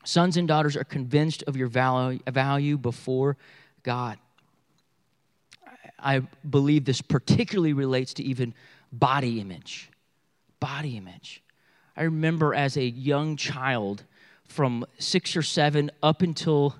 Sons 0.06 0.36
and 0.36 0.50
daughters 0.50 0.76
are 0.76 0.84
convinced 0.84 1.44
of 1.48 1.56
your 1.56 1.68
value 1.68 2.78
before 2.78 3.38
God. 3.84 4.18
I 5.98 6.20
believe 6.48 6.84
this 6.84 7.02
particularly 7.02 7.72
relates 7.72 8.14
to 8.16 8.24
even 8.24 8.54
body 8.92 9.40
image 9.40 9.90
body 10.64 10.96
image. 10.96 11.44
I 11.98 12.04
remember 12.04 12.56
as 12.56 12.78
a 12.78 12.86
young 12.86 13.36
child, 13.36 14.06
from 14.46 14.86
six 14.98 15.36
or 15.36 15.42
seven 15.42 15.92
up 16.02 16.22
until 16.22 16.76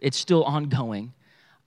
it's 0.00 0.16
still 0.16 0.44
ongoing, 0.44 1.12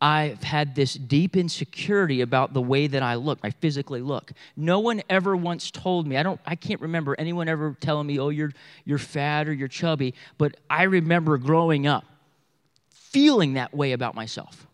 I've 0.02 0.42
had 0.42 0.74
this 0.74 0.96
deep 0.96 1.38
insecurity 1.38 2.22
about 2.22 2.56
the 2.56 2.62
way 2.64 2.88
that 2.88 3.04
I 3.04 3.14
look, 3.14 3.38
I 3.44 3.52
physically 3.52 4.02
look. 4.02 4.32
No 4.58 4.80
one 4.80 5.04
ever 5.08 5.36
once 5.36 5.70
told 5.70 6.08
me, 6.08 6.18
I 6.18 6.24
don't 6.24 6.42
I 6.48 6.56
can't 6.56 6.82
remember 6.82 7.16
anyone 7.20 7.48
ever 7.48 7.78
telling 7.80 8.08
me, 8.08 8.20
"Oh, 8.20 8.30
you're 8.30 8.54
you're 8.84 8.98
fat 8.98 9.48
or 9.48 9.54
you're 9.54 9.68
chubby," 9.68 10.16
but 10.40 10.58
I 10.68 10.84
remember 10.84 11.38
growing 11.38 11.86
up 11.86 12.06
feeling 12.90 13.54
that 13.54 13.72
way 13.72 13.92
about 13.92 14.16
myself. 14.16 14.66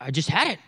I 0.00 0.10
just 0.10 0.30
had 0.30 0.48
it. 0.48 0.58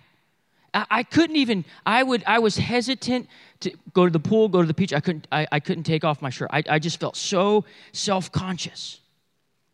I, 0.72 1.02
couldn't 1.02 1.36
even 1.36 1.64
I 1.84 2.02
would 2.02 2.22
I 2.26 2.38
was 2.38 2.56
hesitant 2.56 3.28
to 3.60 3.72
go 3.92 4.06
to 4.06 4.10
the 4.10 4.20
pool, 4.20 4.48
go 4.48 4.60
to 4.60 4.66
the 4.66 4.74
beach. 4.74 4.92
I 4.92 5.00
couldn't, 5.00 5.26
I, 5.30 5.46
I 5.52 5.60
couldn't 5.60 5.84
take 5.84 6.04
off 6.04 6.22
my 6.22 6.30
shirt. 6.30 6.50
I, 6.52 6.62
I 6.68 6.78
just 6.78 7.00
felt 7.00 7.16
so 7.16 7.64
self 7.92 8.32
conscious. 8.32 9.00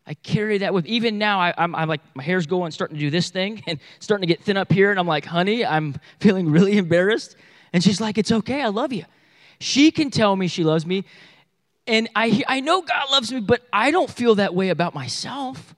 I 0.06 0.14
carry 0.14 0.58
that 0.58 0.72
with 0.72 0.86
even 0.86 1.18
now. 1.18 1.40
I, 1.40 1.52
am 1.56 1.72
like 1.72 2.00
my 2.14 2.22
hair's 2.22 2.46
going, 2.46 2.70
starting 2.70 2.96
to 2.96 3.00
do 3.00 3.10
this 3.10 3.30
thing, 3.30 3.62
and 3.66 3.78
starting 3.98 4.26
to 4.26 4.32
get 4.32 4.42
thin 4.44 4.56
up 4.56 4.72
here. 4.72 4.90
And 4.90 4.98
I'm 4.98 5.06
like, 5.06 5.24
honey, 5.24 5.64
I'm 5.64 5.96
feeling 6.20 6.50
really 6.50 6.78
embarrassed. 6.78 7.36
And 7.72 7.82
she's 7.82 8.00
like, 8.00 8.18
it's 8.18 8.32
okay. 8.32 8.62
I 8.62 8.68
love 8.68 8.92
you. 8.92 9.04
She 9.58 9.90
can 9.90 10.10
tell 10.10 10.36
me 10.36 10.48
she 10.48 10.64
loves 10.64 10.84
me, 10.84 11.04
and 11.86 12.08
I 12.14 12.42
I 12.46 12.60
know 12.60 12.82
God 12.82 13.10
loves 13.10 13.32
me, 13.32 13.40
but 13.40 13.62
I 13.72 13.90
don't 13.90 14.10
feel 14.10 14.34
that 14.36 14.54
way 14.54 14.68
about 14.68 14.94
myself. 14.94 15.74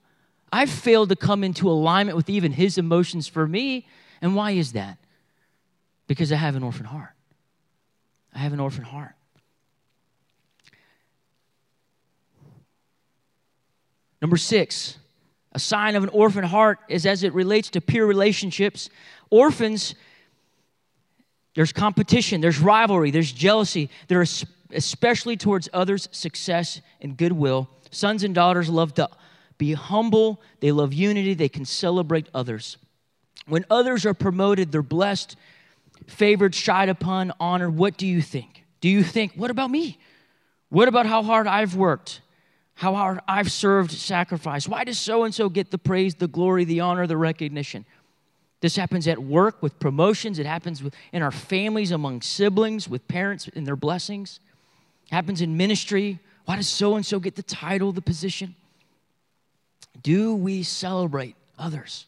I've 0.51 0.69
failed 0.69 1.09
to 1.09 1.15
come 1.15 1.43
into 1.43 1.69
alignment 1.69 2.17
with 2.17 2.29
even 2.29 2.51
His 2.51 2.77
emotions 2.77 3.27
for 3.27 3.47
me. 3.47 3.87
And 4.21 4.35
why 4.35 4.51
is 4.51 4.73
that? 4.73 4.97
Because 6.09 6.31
I 6.31 6.37
have 6.37 6.55
an 6.55 6.63
orphan 6.63 6.87
heart. 6.87 7.11
I 8.33 8.39
have 8.39 8.51
an 8.51 8.59
orphan 8.59 8.83
heart. 8.83 9.13
Number 14.19 14.35
six, 14.35 14.97
a 15.51 15.59
sign 15.59 15.95
of 15.95 16.01
an 16.01 16.09
orphan 16.09 16.43
heart 16.43 16.79
is 16.89 17.05
as 17.05 17.21
it 17.21 17.31
relates 17.33 17.69
to 17.69 17.81
peer 17.81 18.07
relationships. 18.07 18.89
Orphans, 19.29 19.93
there's 21.53 21.71
competition, 21.71 22.41
there's 22.41 22.59
rivalry, 22.59 23.11
there's 23.11 23.31
jealousy. 23.31 23.91
There 24.07 24.23
is 24.23 24.47
especially 24.71 25.37
towards 25.37 25.69
others' 25.73 26.09
success 26.11 26.81
and 27.01 27.17
goodwill. 27.17 27.69
Sons 27.91 28.23
and 28.23 28.33
daughters 28.33 28.67
love 28.67 28.95
to 28.95 29.07
be 29.59 29.73
humble, 29.73 30.41
they 30.59 30.71
love 30.71 30.91
unity, 30.91 31.35
they 31.35 31.49
can 31.49 31.65
celebrate 31.65 32.29
others. 32.33 32.77
When 33.45 33.63
others 33.69 34.07
are 34.07 34.15
promoted, 34.15 34.71
they're 34.71 34.81
blessed 34.81 35.35
favored, 36.07 36.55
shied 36.55 36.89
upon, 36.89 37.31
honored, 37.39 37.75
what 37.75 37.97
do 37.97 38.07
you 38.07 38.21
think? 38.21 38.65
Do 38.81 38.89
you 38.89 39.03
think, 39.03 39.33
what 39.35 39.51
about 39.51 39.69
me? 39.69 39.97
What 40.69 40.87
about 40.87 41.05
how 41.05 41.23
hard 41.23 41.47
I've 41.47 41.75
worked? 41.75 42.21
How 42.75 42.93
hard 42.93 43.19
I've 43.27 43.51
served, 43.51 43.91
sacrificed? 43.91 44.69
Why 44.69 44.83
does 44.83 44.97
so 44.97 45.23
and 45.23 45.35
so 45.35 45.49
get 45.49 45.71
the 45.71 45.77
praise, 45.77 46.15
the 46.15 46.27
glory, 46.27 46.63
the 46.63 46.79
honor, 46.79 47.07
the 47.07 47.17
recognition? 47.17 47.85
This 48.61 48.75
happens 48.75 49.07
at 49.07 49.21
work 49.21 49.61
with 49.61 49.79
promotions. 49.79 50.39
It 50.39 50.45
happens 50.45 50.83
in 51.11 51.21
our 51.21 51.31
families, 51.31 51.91
among 51.91 52.21
siblings, 52.21 52.87
with 52.87 53.07
parents 53.07 53.47
in 53.49 53.63
their 53.63 53.75
blessings. 53.75 54.39
It 55.07 55.13
happens 55.13 55.41
in 55.41 55.57
ministry. 55.57 56.19
Why 56.45 56.55
does 56.55 56.67
so 56.67 56.95
and 56.95 57.05
so 57.05 57.19
get 57.19 57.35
the 57.35 57.43
title, 57.43 57.91
the 57.91 58.01
position? 58.01 58.55
Do 60.01 60.35
we 60.35 60.63
celebrate 60.63 61.35
others? 61.57 62.05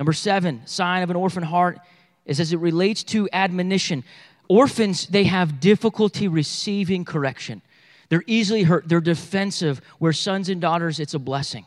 Number 0.00 0.14
seven, 0.14 0.62
sign 0.64 1.02
of 1.02 1.10
an 1.10 1.16
orphan 1.16 1.42
heart 1.42 1.78
is 2.24 2.40
as 2.40 2.54
it 2.54 2.58
relates 2.58 3.04
to 3.04 3.28
admonition. 3.34 4.02
Orphans, 4.48 5.06
they 5.06 5.24
have 5.24 5.60
difficulty 5.60 6.26
receiving 6.26 7.04
correction. 7.04 7.60
They're 8.08 8.24
easily 8.26 8.62
hurt, 8.62 8.88
they're 8.88 9.02
defensive, 9.02 9.82
where 9.98 10.14
sons 10.14 10.48
and 10.48 10.58
daughters, 10.58 11.00
it's 11.00 11.12
a 11.12 11.18
blessing. 11.18 11.66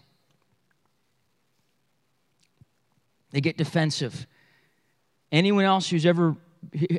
They 3.30 3.39
get 3.39 3.56
defensive. 3.56 4.26
Anyone 5.32 5.65
else 5.65 5.88
who's 5.88 6.08
ever 6.08 6.36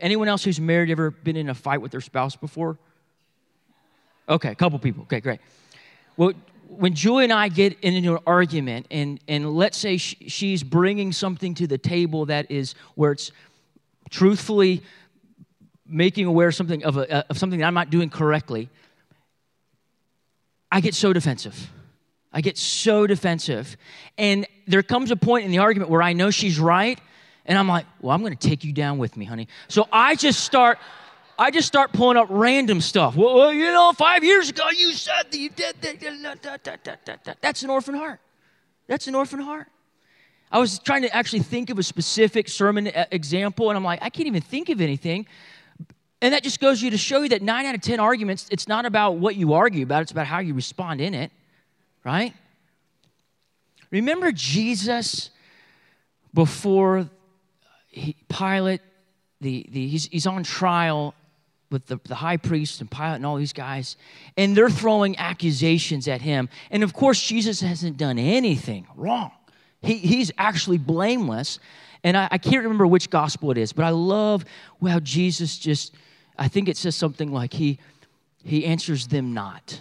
anyone 0.03 0.29
else 0.29 0.45
who's 0.45 0.61
married 0.61 0.91
ever 0.91 1.11
been 1.11 1.37
in 1.37 1.49
a 1.49 1.55
fight 1.55 1.81
with 1.81 1.91
their 1.91 2.01
spouse 2.01 2.37
before? 2.37 2.79
Okay, 4.29 4.51
a 4.51 4.55
couple 4.55 4.79
people. 4.79 5.03
Okay, 5.05 5.21
great. 5.21 5.41
Well, 6.17 6.33
when 6.69 6.95
Julie 6.95 7.25
and 7.25 7.33
I 7.33 7.49
get 7.49 7.79
into 7.81 8.17
an 8.17 8.23
argument, 8.27 8.87
and, 8.91 9.21
and 9.29 9.55
let's 9.55 9.79
say 9.79 9.97
sh- 9.97 10.17
she's 10.27 10.63
bringing 10.63 11.13
something 11.13 11.55
to 11.55 11.67
the 11.67 11.79
table 11.79 12.27
that 12.27 12.51
is 12.51 12.75
where 12.95 13.13
it's 13.13 13.33
truthfully 14.11 14.83
making 15.87 16.27
aware 16.27 16.51
something 16.51 16.85
of, 16.85 16.97
a, 16.97 17.13
uh, 17.13 17.23
of 17.31 17.39
something 17.39 17.61
that 17.61 17.67
I'm 17.67 17.75
not 17.75 17.91
doing 17.91 18.11
correctly, 18.11 18.69
I 20.71 20.81
get 20.81 20.95
so 20.95 21.13
defensive. 21.13 21.71
I 22.33 22.41
get 22.41 22.59
so 22.59 23.07
defensive. 23.07 23.77
And 24.19 24.47
there 24.67 24.83
comes 24.83 25.11
a 25.11 25.17
point 25.17 25.45
in 25.45 25.53
the 25.53 25.59
argument 25.59 25.91
where 25.91 26.03
I 26.03 26.13
know 26.13 26.31
she's 26.31 26.59
right, 26.59 26.99
and 27.47 27.57
I'm 27.57 27.69
like, 27.69 27.87
well, 28.01 28.15
I'm 28.15 28.23
to 28.25 28.49
take 28.49 28.65
you 28.65 28.73
down 28.73 28.99
with 28.99 29.17
me, 29.17 29.25
honey. 29.25 29.49
So 29.69 29.87
I 29.93 30.17
just 30.17 30.41
start. 30.41 30.79
I 31.39 31.51
just 31.51 31.67
start 31.67 31.93
pulling 31.93 32.17
up 32.17 32.29
random 32.31 32.81
stuff. 32.81 33.17
Well, 33.17 33.35
well 33.35 33.53
you 33.53 33.67
know, 33.73 33.93
five 33.93 34.23
years 34.23 34.51
ago 34.51 34.69
you 34.71 34.93
said 34.93 35.31
that 35.31 35.39
you 35.39 35.51
did 35.51 35.77
that. 35.81 37.39
That's 37.41 37.63
an 37.63 37.71
orphan 37.71 37.95
heart. 37.95 38.21
That's 38.87 39.07
an 39.07 39.15
orphan 39.15 39.41
heart. 39.41 39.69
I 40.53 40.59
was 40.59 40.79
trying 40.79 41.03
to 41.03 41.15
actually 41.15 41.41
think 41.41 41.71
of 41.71 41.79
a 41.79 41.83
specific 41.83 42.49
sermon 42.49 42.87
uh, 42.89 43.07
example, 43.11 43.71
and 43.71 43.77
I'm 43.77 43.83
like, 43.83 44.01
I 44.03 44.11
can't 44.11 44.29
even 44.29 44.43
think 44.43 44.69
of 44.69 44.81
anything. 44.81 45.27
And 46.23 46.33
that 46.33 46.45
just 46.45 46.61
goes 46.61 46.81
you 46.81 46.91
to 46.91 46.99
show 46.99 47.23
you 47.23 47.31
that 47.31 47.43
nine 47.43 47.67
out 47.67 47.75
of 47.75 47.81
10 47.81 47.99
arguments, 47.99 48.47
it's 48.51 48.69
not 48.69 48.87
about 48.87 49.17
what 49.17 49.35
you 49.35 49.55
argue 49.55 49.83
about, 49.83 50.03
it's 50.03 50.13
about 50.13 50.27
how 50.27 50.39
you 50.39 50.55
respond 50.55 51.01
in 51.01 51.13
it, 51.13 51.33
right? 52.05 52.33
Remember 53.91 54.31
Jesus 54.33 55.31
before 56.33 57.09
he, 57.89 58.17
Pilate, 58.29 58.81
the, 59.41 59.67
the, 59.71 59.89
he's, 59.89 60.07
he's 60.07 60.27
on 60.27 60.45
trial 60.45 61.15
with 61.75 61.87
the, 61.87 62.01
the 62.05 62.15
high 62.15 62.39
priest 62.39 62.81
and 62.81 62.91
Pilate 62.91 63.17
and 63.17 63.27
all 63.27 63.37
these 63.37 63.53
guys, 63.53 63.99
and 64.39 64.57
they're 64.57 64.71
throwing 64.71 65.19
accusations 65.19 66.09
at 66.09 66.23
him. 66.23 66.49
And 66.71 66.83
of 66.83 66.95
course, 66.95 67.21
Jesus 67.21 67.61
hasn't 67.61 67.99
done 67.99 68.19
anything 68.19 68.87
wrong. 68.97 69.33
He, 69.83 69.99
he's 69.99 70.33
actually 70.39 70.79
blameless. 70.79 71.59
And 72.03 72.17
I, 72.17 72.29
I 72.31 72.39
can't 72.39 72.63
remember 72.63 72.87
which 72.87 73.11
gospel 73.11 73.51
it 73.51 73.59
is, 73.59 73.73
but 73.73 73.85
I 73.85 73.91
love 73.91 74.45
how 74.87 75.01
Jesus 75.01 75.59
just, 75.59 75.95
I 76.39 76.49
think 76.49 76.69
it 76.69 76.77
says 76.77 76.97
something 76.97 77.33
like 77.33 77.53
he, 77.53 77.79
he 78.45 78.65
answers 78.65 79.09
them 79.09 79.35
not. 79.35 79.81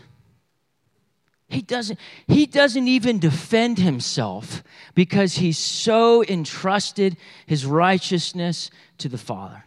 He 1.47 1.61
doesn't, 1.61 1.99
he 2.27 2.47
doesn't 2.47 2.87
even 2.87 3.19
defend 3.19 3.77
himself 3.77 4.63
because 4.95 5.35
he's 5.35 5.59
so 5.59 6.23
entrusted 6.23 7.15
his 7.45 7.65
righteousness 7.65 8.71
to 8.97 9.07
the 9.07 9.19
Father. 9.19 9.63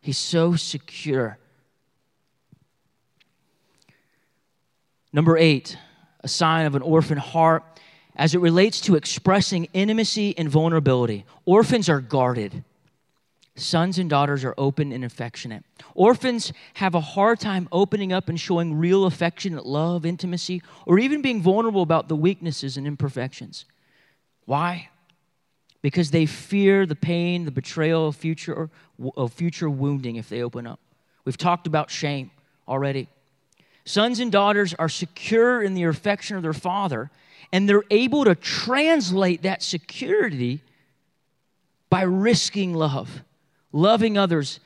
He's 0.00 0.18
so 0.18 0.54
secure. 0.54 1.38
Number 5.14 5.38
eight, 5.38 5.78
a 6.24 6.28
sign 6.28 6.66
of 6.66 6.74
an 6.74 6.82
orphan 6.82 7.18
heart 7.18 7.62
as 8.16 8.34
it 8.34 8.40
relates 8.40 8.80
to 8.80 8.96
expressing 8.96 9.68
intimacy 9.72 10.36
and 10.36 10.48
vulnerability. 10.48 11.24
Orphans 11.44 11.88
are 11.88 12.00
guarded. 12.00 12.64
Sons 13.54 14.00
and 14.00 14.10
daughters 14.10 14.42
are 14.42 14.56
open 14.58 14.90
and 14.90 15.04
affectionate. 15.04 15.62
Orphans 15.94 16.52
have 16.74 16.96
a 16.96 17.00
hard 17.00 17.38
time 17.38 17.68
opening 17.70 18.12
up 18.12 18.28
and 18.28 18.40
showing 18.40 18.74
real 18.74 19.04
affectionate 19.04 19.64
love, 19.64 20.04
intimacy, 20.04 20.62
or 20.84 20.98
even 20.98 21.22
being 21.22 21.40
vulnerable 21.40 21.82
about 21.82 22.08
the 22.08 22.16
weaknesses 22.16 22.76
and 22.76 22.84
imperfections. 22.84 23.66
Why? 24.46 24.88
Because 25.80 26.10
they 26.10 26.26
fear 26.26 26.86
the 26.86 26.96
pain, 26.96 27.44
the 27.44 27.52
betrayal 27.52 28.08
of 28.08 28.16
future, 28.16 28.68
of 29.16 29.32
future 29.32 29.70
wounding 29.70 30.16
if 30.16 30.28
they 30.28 30.42
open 30.42 30.66
up. 30.66 30.80
We've 31.24 31.38
talked 31.38 31.68
about 31.68 31.88
shame 31.88 32.32
already. 32.66 33.06
Sons 33.84 34.20
and 34.20 34.32
daughters 34.32 34.74
are 34.74 34.88
secure 34.88 35.62
in 35.62 35.74
the 35.74 35.84
affection 35.84 36.36
of 36.36 36.42
their 36.42 36.52
father, 36.52 37.10
and 37.52 37.68
they're 37.68 37.84
able 37.90 38.24
to 38.24 38.34
translate 38.34 39.42
that 39.42 39.62
security 39.62 40.60
by 41.90 42.02
risking 42.02 42.74
love 42.74 43.22
loving 43.74 44.16
others, 44.16 44.60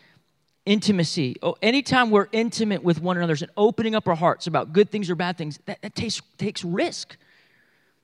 intimacy. 0.66 1.34
Oh, 1.42 1.56
anytime 1.62 2.10
we're 2.10 2.28
intimate 2.30 2.84
with 2.84 3.00
one 3.00 3.16
another 3.16 3.34
and 3.40 3.50
opening 3.56 3.94
up 3.94 4.06
our 4.06 4.14
hearts 4.14 4.46
about 4.46 4.72
good 4.72 4.90
things 4.90 5.10
or 5.10 5.14
bad 5.14 5.38
things, 5.38 5.58
that, 5.64 5.80
that 5.80 5.94
takes, 5.94 6.20
takes 6.36 6.62
risk. 6.62 7.16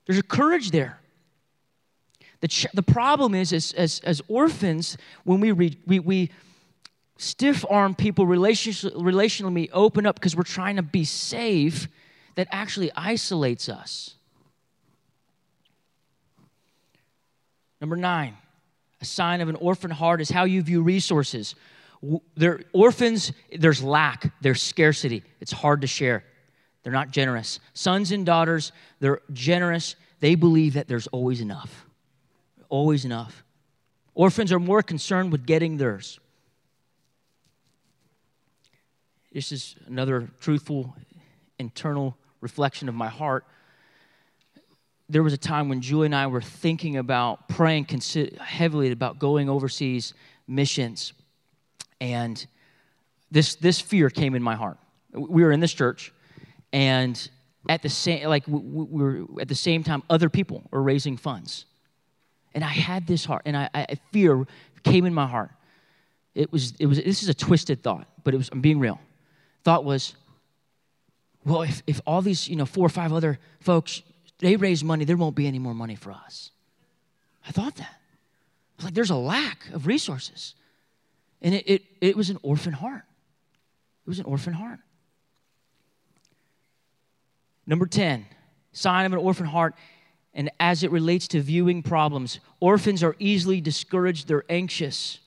There's 0.07 0.19
a 0.19 0.23
courage 0.23 0.71
there. 0.71 0.99
The, 2.41 2.49
ch- 2.49 2.67
the 2.73 2.83
problem 2.83 3.35
is, 3.35 3.53
as, 3.53 3.73
as, 3.75 4.01
as 4.01 4.23
orphans, 4.29 4.97
when 5.25 5.41
we, 5.41 5.53
read, 5.53 5.77
we, 5.87 5.99
we 5.99 6.31
stiff 7.17 7.65
arm 7.69 7.95
people 7.95 8.27
relationally 8.27 9.69
open 9.73 10.07
up 10.07 10.17
because 10.17 10.37
we're 10.37 10.43
trying 10.43 10.77
to 10.77 10.83
be 10.83 11.05
safe, 11.05 11.89
that 12.35 12.49
actually 12.51 12.91
isolates 12.97 13.69
us. 13.69 14.15
Number 17.81 17.97
nine, 17.97 18.37
a 19.01 19.05
sign 19.05 19.41
of 19.41 19.49
an 19.49 19.57
orphan 19.57 19.91
heart 19.91 20.21
is 20.21 20.31
how 20.31 20.45
you 20.45 20.63
view 20.63 20.83
resources. 20.83 21.55
There, 22.35 22.61
orphans, 22.73 23.33
there's 23.57 23.83
lack, 23.83 24.33
there's 24.41 24.63
scarcity. 24.63 25.23
It's 25.41 25.53
hard 25.53 25.83
to 25.83 25.87
share. 25.87 26.25
They're 26.83 26.93
not 26.93 27.11
generous. 27.11 27.61
Sons 27.73 28.13
and 28.13 28.27
daughters, 28.27 28.73
they're 29.01 29.21
generous. 29.33 29.97
They 30.21 30.35
believe 30.35 30.75
that 30.75 30.89
there's 30.89 31.07
always 31.09 31.41
enough. 31.41 31.87
Always 32.69 33.05
enough. 33.05 33.45
Orphans 34.15 34.53
are 34.53 34.61
more 34.61 34.83
concerned 34.83 35.33
with 35.33 35.47
getting 35.47 35.77
theirs. 35.77 36.19
This 39.35 39.53
is 39.53 39.75
another 39.87 40.31
truthful 40.41 40.97
internal 41.59 42.17
reflection 42.41 42.89
of 42.89 42.95
my 42.95 43.09
heart 43.09 43.45
there 45.09 45.23
was 45.23 45.33
a 45.33 45.39
time 45.39 45.69
when 45.69 45.81
Julie 45.81 46.07
and 46.07 46.15
I 46.15 46.27
were 46.27 46.41
thinking 46.41 46.97
about 46.97 47.49
praying 47.49 47.87
heavily 48.41 48.91
about 48.91 49.19
going 49.19 49.49
overseas 49.49 50.15
missions. 50.47 51.13
And 52.01 52.45
this, 53.31 53.55
this 53.57 53.81
fear 53.81 54.09
came 54.11 54.35
in 54.35 54.43
my 54.43 54.55
heart. 54.55 54.79
We 55.13 55.45
were 55.45 55.53
in 55.53 55.61
this 55.61 55.73
church, 55.73 56.13
and 56.73 57.29
at 57.69 57.83
the 57.83 57.89
same 57.89 58.29
like 58.29 58.45
we 58.49 58.85
were 58.85 59.25
at 59.41 59.47
the 59.47 59.55
same 59.55 59.85
time, 59.85 60.03
other 60.11 60.29
people 60.29 60.65
were 60.73 60.83
raising 60.83 61.17
funds, 61.17 61.67
and 62.53 62.65
I 62.65 62.69
had 62.69 63.07
this 63.07 63.25
heart, 63.25 63.43
and 63.45 63.57
I, 63.57 63.71
I 63.73 63.97
fear 64.13 64.45
came 64.83 65.07
in 65.07 65.15
my 65.15 65.29
heart. 65.29 65.51
It 66.35 66.51
was 66.51 66.75
it 66.81 66.87
was 66.87 66.99
this 66.99 67.23
is 67.23 67.29
a 67.29 67.35
twisted 67.35 67.81
thought, 67.85 68.09
but 68.25 68.35
it 68.35 68.39
was 68.39 68.49
I'm 68.51 68.61
being 68.61 68.81
real. 68.81 68.99
Thought 69.65 69.85
was, 69.85 70.15
well, 71.45 71.63
if 71.63 71.83
if 71.87 72.01
all 72.07 72.23
these 72.23 72.49
you 72.49 72.57
know 72.57 72.67
four 72.67 72.87
or 72.87 72.91
five 72.91 73.13
other 73.13 73.39
folks 73.61 74.03
they 74.39 74.57
raise 74.57 74.85
money, 74.85 75.05
there 75.05 75.17
won't 75.17 75.37
be 75.37 75.47
any 75.47 75.59
more 75.59 75.75
money 75.75 75.95
for 75.95 76.13
us. 76.13 76.51
I 77.47 77.53
thought 77.53 77.77
that. 77.77 77.95
I 77.95 78.77
was 78.77 78.85
like, 78.87 78.95
there's 78.95 79.11
a 79.11 79.17
lack 79.17 79.69
of 79.73 79.87
resources. 79.87 80.55
And 81.41 81.55
it, 81.55 81.65
it, 81.67 81.83
it 82.01 82.17
was 82.17 82.31
an 82.31 82.39
orphan 82.43 82.73
heart. 82.73 83.03
It 84.07 84.09
was 84.09 84.19
an 84.19 84.25
orphan 84.25 84.53
heart. 84.53 84.81
Number 87.67 87.87
10, 87.87 88.27
sign 88.73 89.07
of 89.07 89.13
an 89.13 89.19
orphan 89.19 89.47
heart, 89.47 89.75
and 90.35 90.51
as 90.61 90.83
it 90.83 90.91
relates 90.91 91.29
to 91.29 91.41
viewing 91.41 91.83
problems, 91.83 92.41
orphans 92.61 93.03
are 93.03 93.17
easily 93.19 93.61
discouraged, 93.61 94.29
they're 94.29 94.45
anxious. 94.51 95.21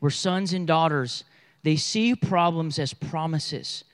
We're 0.00 0.10
sons 0.10 0.52
and 0.52 0.66
daughters, 0.66 1.24
they 1.64 1.76
see 1.76 2.14
problems 2.14 2.78
as 2.78 2.92
promises. 2.92 3.84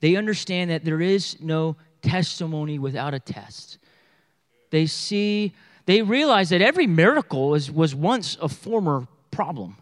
They 0.00 0.16
understand 0.16 0.70
that 0.70 0.84
there 0.86 1.02
is 1.02 1.38
no 1.40 1.76
testimony 2.00 2.78
without 2.78 3.12
a 3.12 3.20
test. 3.20 3.76
They 4.70 4.86
see, 4.86 5.52
they 5.84 6.00
realize 6.00 6.48
that 6.48 6.62
every 6.62 6.86
miracle 6.86 7.54
is, 7.54 7.70
was 7.70 7.94
once 7.94 8.38
a 8.40 8.48
former 8.48 9.06
problem. 9.30 9.76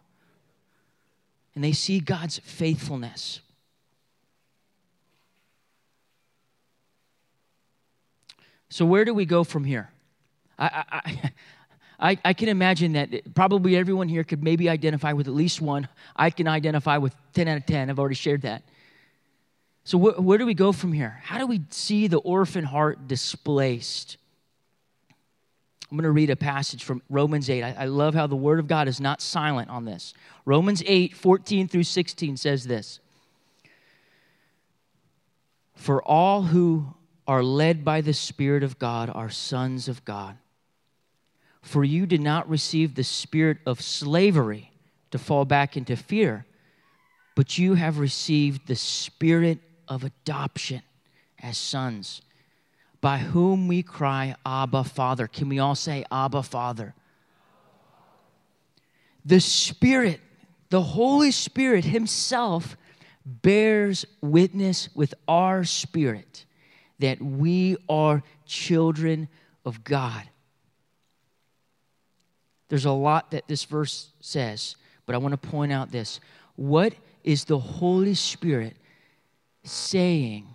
And 1.54 1.62
they 1.62 1.72
see 1.72 2.00
God's 2.00 2.38
faithfulness. 2.40 3.40
So, 8.68 8.84
where 8.84 9.04
do 9.04 9.14
we 9.14 9.26
go 9.26 9.44
from 9.44 9.62
here? 9.62 9.90
I, 10.58 10.84
I, 10.90 11.32
I, 11.98 12.16
I, 12.24 12.32
can 12.32 12.48
imagine 12.48 12.92
that 12.92 13.34
probably 13.34 13.76
everyone 13.76 14.08
here 14.08 14.22
could 14.22 14.42
maybe 14.42 14.68
identify 14.68 15.12
with 15.12 15.26
at 15.26 15.34
least 15.34 15.60
one. 15.60 15.88
I 16.14 16.30
can 16.30 16.46
identify 16.46 16.98
with 16.98 17.14
10 17.34 17.48
out 17.48 17.56
of 17.56 17.66
10. 17.66 17.90
I've 17.90 17.98
already 17.98 18.14
shared 18.14 18.42
that. 18.42 18.62
So, 19.82 19.98
wh- 19.98 20.24
where 20.24 20.38
do 20.38 20.46
we 20.46 20.54
go 20.54 20.70
from 20.70 20.92
here? 20.92 21.18
How 21.24 21.38
do 21.38 21.46
we 21.46 21.62
see 21.70 22.06
the 22.06 22.18
orphan 22.18 22.62
heart 22.62 23.08
displaced? 23.08 24.16
I'm 25.90 25.96
going 25.96 26.04
to 26.04 26.10
read 26.10 26.30
a 26.30 26.36
passage 26.36 26.84
from 26.84 27.02
Romans 27.08 27.48
8. 27.48 27.62
I, 27.62 27.76
I 27.80 27.84
love 27.86 28.14
how 28.14 28.26
the 28.26 28.36
Word 28.36 28.58
of 28.58 28.68
God 28.68 28.86
is 28.86 29.00
not 29.00 29.20
silent 29.22 29.70
on 29.70 29.84
this. 29.84 30.12
Romans 30.44 30.82
8, 30.86 31.16
14 31.16 31.66
through 31.66 31.84
16 31.84 32.36
says 32.36 32.64
this 32.64 33.00
For 35.74 36.02
all 36.02 36.42
who 36.42 36.94
are 37.26 37.42
led 37.42 37.84
by 37.84 38.02
the 38.02 38.12
Spirit 38.12 38.62
of 38.62 38.78
God 38.78 39.10
are 39.12 39.30
sons 39.30 39.88
of 39.88 40.04
God. 40.04 40.36
For 41.62 41.84
you 41.84 42.06
did 42.06 42.20
not 42.20 42.48
receive 42.48 42.94
the 42.94 43.04
spirit 43.04 43.58
of 43.66 43.80
slavery 43.80 44.72
to 45.10 45.18
fall 45.18 45.44
back 45.44 45.76
into 45.76 45.96
fear, 45.96 46.46
but 47.34 47.58
you 47.58 47.74
have 47.74 47.98
received 47.98 48.66
the 48.66 48.76
spirit 48.76 49.58
of 49.86 50.04
adoption 50.04 50.82
as 51.40 51.56
sons, 51.56 52.22
by 53.00 53.18
whom 53.18 53.68
we 53.68 53.82
cry, 53.82 54.34
Abba, 54.44 54.84
Father. 54.84 55.26
Can 55.26 55.48
we 55.48 55.58
all 55.58 55.74
say, 55.74 56.04
Abba, 56.10 56.42
Father? 56.42 56.94
The 59.24 59.40
Spirit, 59.40 60.20
the 60.70 60.82
Holy 60.82 61.30
Spirit 61.30 61.84
Himself, 61.84 62.76
bears 63.24 64.06
witness 64.20 64.88
with 64.94 65.14
our 65.28 65.64
spirit 65.64 66.44
that 66.98 67.20
we 67.20 67.76
are 67.88 68.22
children 68.46 69.28
of 69.64 69.84
God. 69.84 70.28
There's 72.68 72.84
a 72.84 72.92
lot 72.92 73.30
that 73.30 73.48
this 73.48 73.64
verse 73.64 74.10
says, 74.20 74.76
but 75.06 75.14
I 75.14 75.18
want 75.18 75.40
to 75.40 75.48
point 75.48 75.72
out 75.72 75.90
this. 75.90 76.20
What 76.56 76.94
is 77.24 77.44
the 77.44 77.58
Holy 77.58 78.14
Spirit 78.14 78.76
saying 79.64 80.46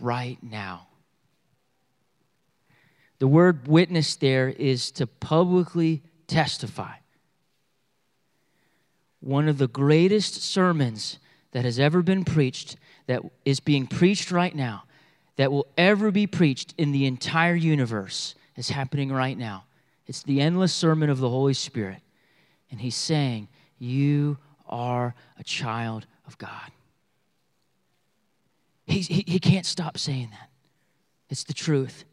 right 0.00 0.38
now? 0.42 0.86
The 3.18 3.28
word 3.28 3.66
witness 3.66 4.16
there 4.16 4.48
is 4.48 4.90
to 4.92 5.06
publicly 5.06 6.02
testify. 6.26 6.94
One 9.20 9.48
of 9.48 9.58
the 9.58 9.66
greatest 9.66 10.42
sermons 10.42 11.18
that 11.50 11.64
has 11.64 11.80
ever 11.80 12.02
been 12.02 12.24
preached, 12.24 12.76
that 13.06 13.22
is 13.44 13.58
being 13.58 13.86
preached 13.86 14.30
right 14.30 14.54
now, 14.54 14.84
that 15.36 15.50
will 15.50 15.66
ever 15.76 16.10
be 16.10 16.26
preached 16.26 16.74
in 16.78 16.92
the 16.92 17.06
entire 17.06 17.54
universe 17.54 18.34
is 18.56 18.68
happening 18.68 19.10
right 19.10 19.36
now. 19.36 19.64
It's 20.08 20.22
the 20.22 20.40
endless 20.40 20.72
sermon 20.72 21.10
of 21.10 21.18
the 21.18 21.28
Holy 21.28 21.54
Spirit. 21.54 22.00
And 22.70 22.80
he's 22.80 22.96
saying, 22.96 23.48
You 23.78 24.38
are 24.66 25.14
a 25.38 25.44
child 25.44 26.06
of 26.26 26.38
God. 26.38 26.72
He's, 28.86 29.06
he, 29.06 29.22
he 29.26 29.38
can't 29.38 29.66
stop 29.66 29.98
saying 29.98 30.30
that. 30.30 30.48
It's 31.28 31.44
the 31.44 31.52
truth. 31.52 32.04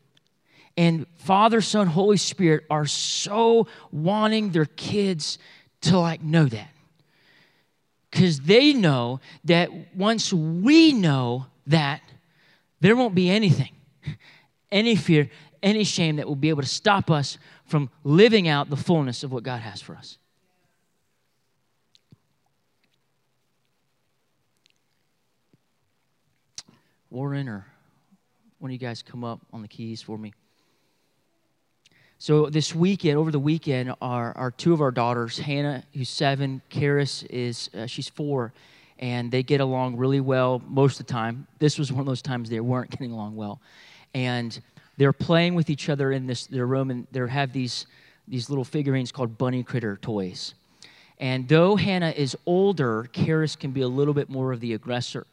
And 0.75 1.07
Father, 1.15 1.61
Son, 1.61 1.87
Holy 1.87 2.17
Spirit 2.17 2.65
are 2.69 2.85
so 2.85 3.67
wanting 3.91 4.51
their 4.51 4.65
kids 4.65 5.37
to 5.81 5.97
like 5.97 6.21
know 6.21 6.45
that. 6.45 6.69
Because 8.11 8.41
they 8.41 8.73
know 8.73 9.21
that 9.45 9.69
once 9.95 10.33
we 10.33 10.91
know 10.91 11.45
that, 11.67 12.01
there 12.81 12.95
won't 12.95 13.15
be 13.15 13.29
anything, 13.29 13.71
any 14.71 14.97
fear, 14.97 15.29
any 15.63 15.85
shame 15.85 16.17
that 16.17 16.27
will 16.27 16.35
be 16.35 16.49
able 16.49 16.61
to 16.61 16.67
stop 16.67 17.09
us 17.09 17.37
from 17.65 17.89
living 18.03 18.47
out 18.47 18.69
the 18.69 18.77
fullness 18.77 19.23
of 19.23 19.31
what 19.31 19.43
God 19.43 19.61
has 19.61 19.81
for 19.81 19.95
us. 19.95 20.17
Warren 27.09 27.47
or 27.47 27.65
one 28.59 28.71
of 28.71 28.73
you 28.73 28.77
guys 28.77 29.01
come 29.01 29.23
up 29.23 29.39
on 29.53 29.61
the 29.61 29.67
keys 29.67 30.01
for 30.01 30.17
me. 30.17 30.33
So 32.17 32.49
this 32.49 32.73
weekend, 32.73 33.17
over 33.17 33.29
the 33.29 33.39
weekend, 33.39 33.93
our, 34.01 34.35
our 34.37 34.51
two 34.51 34.73
of 34.73 34.81
our 34.81 34.91
daughters, 34.91 35.37
Hannah, 35.37 35.83
who's 35.93 36.09
seven, 36.09 36.61
Karis 36.69 37.25
is 37.29 37.69
uh, 37.77 37.85
she's 37.85 38.09
four, 38.09 38.53
and 38.99 39.31
they 39.31 39.43
get 39.43 39.61
along 39.61 39.97
really 39.97 40.21
well 40.21 40.61
most 40.67 40.99
of 40.99 41.05
the 41.05 41.13
time. 41.13 41.45
This 41.59 41.77
was 41.77 41.91
one 41.91 41.99
of 41.99 42.05
those 42.05 42.21
times 42.21 42.49
they 42.49 42.59
weren't 42.59 42.89
getting 42.91 43.11
along 43.11 43.35
well, 43.35 43.59
and 44.13 44.59
they're 44.97 45.13
playing 45.13 45.55
with 45.55 45.69
each 45.69 45.89
other 45.89 46.11
in 46.11 46.27
this 46.27 46.47
their 46.47 46.65
room, 46.65 46.89
and 46.91 47.07
they 47.11 47.27
have 47.27 47.53
these 47.53 47.87
these 48.27 48.49
little 48.49 48.63
figurines 48.63 49.11
called 49.11 49.37
bunny 49.37 49.63
critter 49.63 49.97
toys. 49.97 50.55
And 51.19 51.47
though 51.47 51.75
Hannah 51.75 52.13
is 52.15 52.35
older, 52.45 53.07
Karis 53.13 53.57
can 53.57 53.71
be 53.71 53.81
a 53.81 53.87
little 53.87 54.13
bit 54.13 54.29
more 54.29 54.51
of 54.51 54.59
the 54.59 54.73
aggressor. 54.73 55.25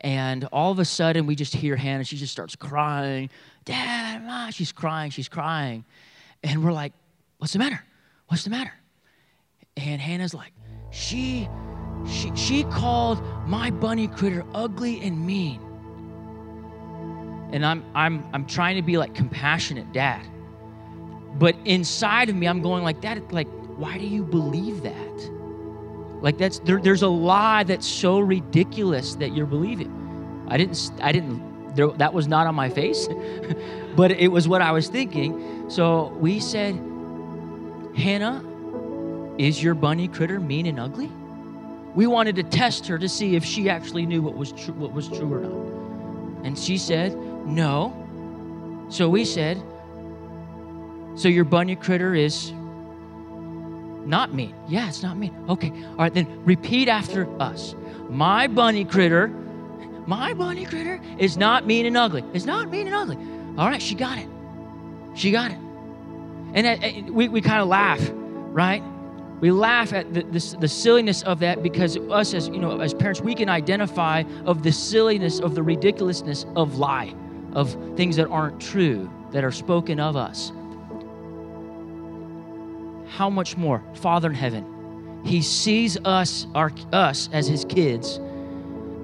And 0.00 0.44
all 0.52 0.72
of 0.72 0.78
a 0.78 0.84
sudden, 0.84 1.26
we 1.26 1.36
just 1.36 1.54
hear 1.54 1.76
Hannah. 1.76 2.04
She 2.04 2.16
just 2.16 2.32
starts 2.32 2.56
crying. 2.56 3.30
Dad, 3.64 4.24
Ma. 4.24 4.50
She's 4.50 4.72
crying. 4.72 5.10
She's 5.10 5.28
crying. 5.28 5.84
And 6.42 6.64
we're 6.64 6.72
like, 6.72 6.92
What's 7.38 7.52
the 7.52 7.58
matter? 7.58 7.82
What's 8.28 8.44
the 8.44 8.50
matter? 8.50 8.72
And 9.76 10.00
Hannah's 10.00 10.34
like, 10.34 10.52
She, 10.90 11.48
she, 12.08 12.34
she 12.34 12.64
called 12.64 13.22
my 13.46 13.70
bunny 13.70 14.08
critter 14.08 14.44
ugly 14.54 15.00
and 15.00 15.24
mean. 15.24 15.60
And 17.52 17.64
I'm, 17.64 17.84
I'm, 17.94 18.24
I'm 18.32 18.46
trying 18.46 18.76
to 18.76 18.82
be 18.82 18.96
like 18.96 19.14
compassionate 19.14 19.92
dad. 19.92 20.26
But 21.34 21.56
inside 21.64 22.28
of 22.28 22.36
me, 22.36 22.46
I'm 22.46 22.62
going 22.62 22.82
like 22.82 23.00
that. 23.02 23.32
Like, 23.32 23.48
why 23.76 23.98
do 23.98 24.06
you 24.06 24.24
believe 24.24 24.82
that? 24.82 25.30
Like 26.22 26.38
that's 26.38 26.60
there, 26.60 26.80
there's 26.80 27.02
a 27.02 27.08
lie 27.08 27.64
that's 27.64 27.86
so 27.86 28.20
ridiculous 28.20 29.16
that 29.16 29.34
you're 29.34 29.46
believing. 29.46 30.46
I 30.48 30.56
didn't 30.56 30.92
I 31.00 31.10
didn't 31.10 31.74
there, 31.74 31.88
that 31.88 32.14
was 32.14 32.28
not 32.28 32.46
on 32.46 32.54
my 32.54 32.68
face, 32.68 33.08
but 33.96 34.12
it 34.12 34.28
was 34.28 34.46
what 34.46 34.62
I 34.62 34.70
was 34.70 34.88
thinking. 34.88 35.68
So 35.68 36.08
we 36.20 36.38
said, 36.38 36.74
Hannah, 37.96 38.44
is 39.36 39.62
your 39.62 39.74
bunny 39.74 40.06
critter 40.06 40.38
mean 40.38 40.66
and 40.66 40.78
ugly? 40.78 41.10
We 41.94 42.06
wanted 42.06 42.36
to 42.36 42.42
test 42.44 42.86
her 42.86 42.98
to 42.98 43.08
see 43.08 43.34
if 43.34 43.44
she 43.44 43.68
actually 43.68 44.06
knew 44.06 44.22
what 44.22 44.36
was 44.36 44.52
true, 44.52 44.74
what 44.74 44.92
was 44.92 45.08
true 45.08 45.32
or 45.32 45.40
not. 45.40 46.46
And 46.46 46.58
she 46.58 46.78
said, 46.78 47.12
no. 47.46 48.86
So 48.88 49.08
we 49.08 49.24
said, 49.24 49.62
so 51.14 51.28
your 51.28 51.44
bunny 51.44 51.76
critter 51.76 52.14
is 52.14 52.52
not 54.06 54.34
mean. 54.34 54.54
Yeah, 54.68 54.88
it's 54.88 55.02
not 55.02 55.16
mean. 55.16 55.34
Okay. 55.48 55.70
All 55.70 55.96
right, 55.96 56.12
then 56.12 56.44
repeat 56.44 56.88
after 56.88 57.28
us. 57.40 57.74
My 58.08 58.46
bunny 58.46 58.84
critter, 58.84 59.28
my 60.06 60.34
bunny 60.34 60.64
critter 60.64 61.00
is 61.18 61.36
not 61.36 61.66
mean 61.66 61.86
and 61.86 61.96
ugly. 61.96 62.24
It's 62.32 62.44
not 62.44 62.70
mean 62.70 62.86
and 62.86 62.96
ugly. 62.96 63.16
All 63.58 63.68
right, 63.68 63.80
she 63.80 63.94
got 63.94 64.18
it. 64.18 64.28
She 65.14 65.30
got 65.30 65.50
it. 65.50 65.58
And 66.54 66.66
uh, 67.08 67.12
we, 67.12 67.28
we 67.28 67.40
kind 67.40 67.60
of 67.60 67.68
laugh, 67.68 68.00
right? 68.12 68.82
We 69.40 69.50
laugh 69.50 69.92
at 69.92 70.12
the, 70.14 70.22
the, 70.22 70.56
the, 70.60 70.68
silliness 70.68 71.22
of 71.22 71.40
that 71.40 71.62
because 71.62 71.96
us 71.96 72.32
as 72.32 72.46
you 72.46 72.58
know 72.58 72.80
as 72.80 72.94
parents 72.94 73.20
we 73.20 73.34
can 73.34 73.48
identify 73.48 74.22
of 74.44 74.62
the 74.62 74.70
silliness 74.70 75.40
of 75.40 75.56
the 75.56 75.62
ridiculousness 75.64 76.46
of 76.54 76.78
lie, 76.78 77.12
of 77.54 77.72
things 77.96 78.16
that 78.16 78.28
aren't 78.28 78.60
true 78.60 79.10
that 79.32 79.44
are 79.44 79.52
spoken 79.52 80.00
of 80.00 80.16
us 80.16 80.52
how 83.12 83.28
much 83.28 83.56
more 83.56 83.82
Father 83.94 84.30
in 84.30 84.34
heaven? 84.34 85.20
He 85.24 85.42
sees 85.42 85.98
us, 86.04 86.46
our, 86.54 86.72
us 86.92 87.28
as 87.32 87.46
his 87.46 87.64
kids, 87.64 88.16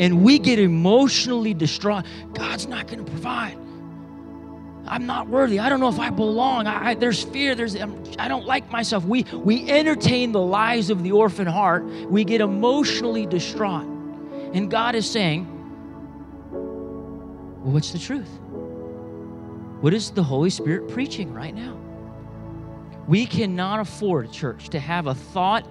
and 0.00 0.24
we 0.24 0.38
get 0.38 0.58
emotionally 0.58 1.54
distraught. 1.54 2.06
God's 2.32 2.66
not 2.66 2.88
going 2.88 3.04
to 3.04 3.10
provide. 3.10 3.56
I'm 4.86 5.04
not 5.04 5.28
worthy. 5.28 5.60
I 5.60 5.68
don't 5.68 5.80
know 5.80 5.88
if 5.90 6.00
I 6.00 6.08
belong. 6.08 6.66
I, 6.66 6.90
I, 6.90 6.94
there's 6.94 7.22
fear. 7.22 7.54
There's 7.54 7.74
I'm, 7.76 8.02
I 8.18 8.26
do 8.26 8.36
not 8.36 8.46
like 8.46 8.70
myself. 8.72 9.04
We 9.04 9.24
we 9.34 9.70
entertain 9.70 10.32
the 10.32 10.40
lies 10.40 10.88
of 10.88 11.02
the 11.02 11.12
orphan 11.12 11.46
heart. 11.46 11.84
We 11.84 12.24
get 12.24 12.40
emotionally 12.40 13.26
distraught, 13.26 13.84
and 13.84 14.70
God 14.70 14.94
is 14.94 15.08
saying, 15.08 15.46
"Well, 17.62 17.72
what's 17.74 17.92
the 17.92 17.98
truth? 17.98 18.30
What 19.80 19.94
is 19.94 20.10
the 20.10 20.22
Holy 20.22 20.50
Spirit 20.50 20.88
preaching 20.88 21.32
right 21.32 21.54
now?" 21.54 21.76
We 23.06 23.24
cannot 23.24 23.80
afford, 23.80 24.30
church, 24.30 24.68
to 24.70 24.78
have 24.78 25.06
a 25.06 25.14
thought 25.14 25.66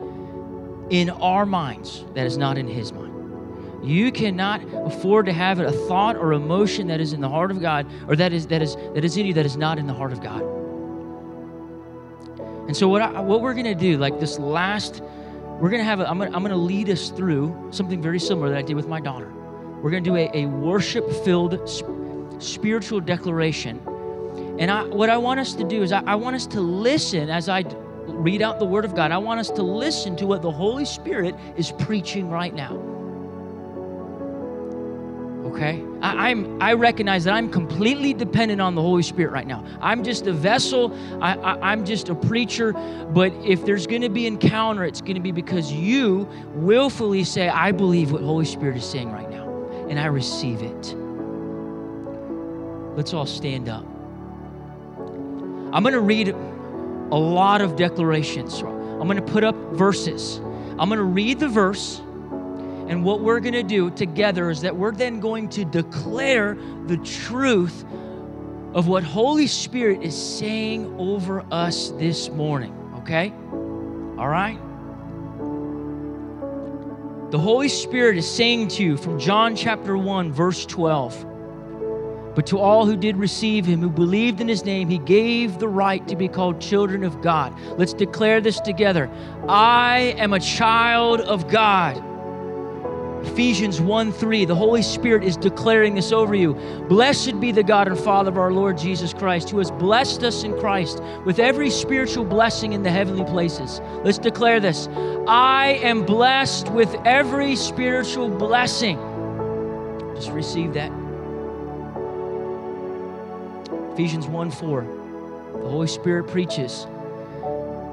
in 0.90 1.10
our 1.10 1.46
minds 1.46 2.04
that 2.16 2.26
is 2.26 2.38
not 2.38 2.58
in 2.58 2.68
His 2.68 2.92
mind. 2.92 3.14
You 3.84 4.12
cannot 4.12 4.62
afford 4.86 5.28
to 5.28 5.34
have 5.34 5.60
a 5.60 5.72
thought 5.72 6.16
or 6.16 6.34
emotion 6.34 6.88
that 6.88 7.00
is 7.00 7.14
in 7.14 7.22
the 7.22 7.30
heart 7.30 7.52
of 7.52 7.62
God, 7.62 7.86
or 8.08 8.16
that 8.16 8.34
is 8.34 8.48
that 8.48 8.62
is 8.62 8.76
that 8.96 9.06
is 9.06 9.16
in 9.18 9.28
you 9.28 9.34
that 9.36 9.46
is 9.46 9.56
not 9.56 9.78
in 9.78 9.86
the 9.86 9.94
heart 9.94 10.12
of 10.12 10.22
God. 10.22 10.42
And 12.68 12.76
so, 12.76 12.88
what 12.90 13.02
I, 13.02 13.22
what 13.22 13.42
we're 13.42 13.54
going 13.54 13.66
to 13.66 13.76
do, 13.76 13.98
like 13.98 14.20
this 14.20 14.40
last, 14.40 15.02
we're 15.60 15.70
going 15.70 15.80
to 15.80 15.86
have. 15.86 16.00
A, 16.00 16.10
I'm 16.10 16.18
going 16.18 16.34
I'm 16.34 16.42
going 16.42 16.52
to 16.52 16.58
lead 16.58 16.90
us 16.90 17.10
through 17.10 17.70
something 17.72 18.02
very 18.02 18.20
similar 18.20 18.50
that 18.50 18.58
I 18.58 18.62
did 18.62 18.76
with 18.76 18.88
my 18.88 19.00
daughter. 19.00 19.32
We're 19.82 19.92
going 19.92 20.04
to 20.04 20.10
do 20.10 20.16
a, 20.16 20.30
a 20.34 20.46
worship-filled 20.46 22.42
spiritual 22.42 23.00
declaration 23.00 23.80
and 24.60 24.72
I, 24.72 24.84
what 24.86 25.10
I 25.10 25.18
want 25.18 25.40
us 25.40 25.54
to 25.54 25.64
do 25.64 25.84
is, 25.84 25.92
I, 25.92 26.02
I 26.02 26.16
want 26.16 26.36
us 26.36 26.48
to 26.48 26.62
listen 26.62 27.30
as 27.30 27.48
I 27.48 27.64
read 28.08 28.42
out 28.42 28.58
the 28.58 28.66
Word 28.66 28.86
of 28.86 28.96
God. 28.96 29.12
I 29.12 29.18
want 29.18 29.40
us 29.40 29.50
to 29.52 29.62
listen 29.62 30.16
to 30.18 30.26
what 30.26 30.42
the 30.42 30.52
Holy 30.52 30.86
Spirit 30.86 31.36
is 31.58 31.72
preaching 31.74 32.30
right 32.30 32.54
now. 32.54 32.76
Okay? 35.46 35.84
I, 36.02 36.30
am 36.32 36.62
I 36.62 36.74
recognize 36.74 37.24
that 37.26 37.36
I'm 37.36 37.52
completely 37.52 38.14
dependent 38.14 38.60
on 38.60 38.74
the 38.74 38.82
Holy 38.82 39.04
Spirit 39.04 39.32
right 39.32 39.46
now. 39.46 39.64
I'm 39.80 40.04
just 40.04 40.26
a 40.26 40.34
vessel, 40.34 40.92
I, 41.22 41.36
I, 41.36 41.72
I'm 41.72 41.86
just 41.86 42.10
a 42.10 42.16
preacher. 42.16 42.74
But 42.74 43.34
if 43.46 43.64
there's 43.64 43.86
going 43.86 44.02
to 44.02 44.10
be 44.10 44.26
encounter, 44.26 44.86
it's 44.86 45.02
going 45.02 45.16
to 45.16 45.22
be 45.22 45.32
because 45.32 45.72
you 45.72 46.28
willfully 46.56 47.24
say, 47.24 47.48
I 47.48 47.72
believe 47.72 48.12
what 48.12 48.24
Holy 48.24 48.46
Spirit 48.46 48.78
is 48.78 48.86
saying 48.86 49.12
right 49.12 49.27
now, 49.27 49.27
and 49.90 50.00
I 50.00 50.06
receive 50.08 50.62
it. 50.62 50.96
Let's 52.96 53.14
all 53.14 53.26
stand 53.26 53.70
up. 53.70 53.86
I'm 55.72 55.84
going 55.84 55.94
to 55.94 56.00
read 56.00 56.30
a 56.30 57.18
lot 57.18 57.62
of 57.62 57.76
declarations. 57.76 58.62
I'm 58.62 59.08
going 59.08 59.18
to 59.18 59.22
put 59.22 59.44
up 59.44 59.56
verses. 59.74 60.38
I'm 60.80 60.90
going 60.90 60.98
to 60.98 61.04
read 61.04 61.40
the 61.40 61.48
verse. 61.48 62.00
And 62.00 63.04
what 63.04 63.20
we're 63.20 63.40
going 63.40 63.54
to 63.54 63.64
do 63.64 63.92
together 63.92 64.50
is 64.50 64.62
that 64.62 64.76
we're 64.76 64.94
then 64.94 65.20
going 65.20 65.50
to 65.50 65.66
declare 65.66 66.58
the 66.88 66.98
truth 66.98 67.84
of 68.74 68.88
what 68.88 69.04
Holy 69.04 69.48
Spirit 69.48 70.04
is 70.04 70.16
saying 70.16 70.96
over 71.00 71.46
us 71.52 71.90
this 71.92 72.30
morning, 72.30 72.74
okay? 73.00 73.34
All 74.18 74.28
right? 74.28 74.60
The 77.30 77.38
Holy 77.38 77.68
Spirit 77.68 78.18
is 78.18 78.30
saying 78.30 78.70
to 78.70 78.84
you 78.84 78.96
from 78.96 79.20
John 79.20 79.54
chapter 79.54 79.98
1, 79.98 80.32
verse 80.32 80.66
12. 80.66 81.26
But 82.36 82.46
to 82.48 82.58
all 82.58 82.86
who 82.86 82.96
did 82.96 83.18
receive 83.18 83.66
him, 83.66 83.82
who 83.82 83.90
believed 83.90 84.40
in 84.40 84.48
his 84.48 84.64
name, 84.64 84.88
he 84.88 85.00
gave 85.00 85.60
the 85.60 85.68
right 85.68 86.08
to 86.08 86.16
be 86.16 86.30
called 86.30 86.62
children 86.62 87.04
of 87.04 87.22
God. 87.22 87.54
Let's 87.78 87.92
declare 87.92 88.40
this 88.40 88.62
together. 88.62 89.10
I 89.50 90.16
am 90.18 90.32
a 90.32 90.40
child 90.40 91.20
of 91.20 91.50
God. 91.50 92.02
Ephesians 93.26 93.82
1 93.82 94.14
3, 94.14 94.46
the 94.46 94.56
Holy 94.56 94.82
Spirit 94.82 95.24
is 95.24 95.36
declaring 95.36 95.96
this 95.96 96.14
over 96.14 96.34
you. 96.34 96.54
Blessed 96.88 97.42
be 97.42 97.52
the 97.52 97.64
God 97.64 97.90
and 97.90 98.00
Father 98.00 98.30
of 98.30 98.38
our 98.38 98.54
Lord 98.54 98.78
Jesus 98.78 99.14
Christ, 99.14 99.50
who 99.50 99.58
has 99.58 99.70
blessed 99.72 100.24
us 100.24 100.44
in 100.44 100.58
Christ 100.60 101.02
with 101.26 101.40
every 101.40 101.70
spiritual 101.70 102.24
blessing 102.24 102.72
in 102.72 102.84
the 102.84 102.92
heavenly 102.92 103.26
places. 103.26 103.82
Let's 104.04 104.18
declare 104.18 104.60
this 104.60 104.88
I 105.28 105.80
am 105.82 106.06
blessed 106.06 106.70
with 106.70 106.94
every 107.06 107.56
spiritual 107.56 108.30
blessing. 108.30 108.98
Just 110.16 110.32
receive 110.32 110.74
that. 110.74 110.92
Ephesians 113.94 114.28
1 114.28 114.52
4, 114.52 114.82
the 115.54 115.70
Holy 115.70 115.88
Spirit 115.88 116.28
preaches 116.28 116.86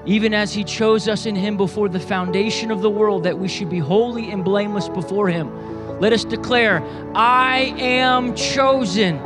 even 0.07 0.35
as 0.35 0.53
He 0.53 0.65
chose 0.65 1.09
us 1.09 1.27
in 1.27 1.35
Him 1.35 1.57
before 1.57 1.89
the 1.89 2.01
foundation 2.01 2.71
of 2.71 2.83
the 2.83 2.91
world, 2.91 3.25
that 3.25 3.39
we 3.39 3.49
should 3.49 3.71
be 3.71 3.79
holy 3.79 4.31
and 4.31 4.45
blameless 4.45 4.89
before 4.89 5.29
Him. 5.29 5.51
Let 6.01 6.13
us 6.13 6.25
declare, 6.25 6.83
I 7.15 7.75
am 7.79 8.35
chosen. 8.35 9.17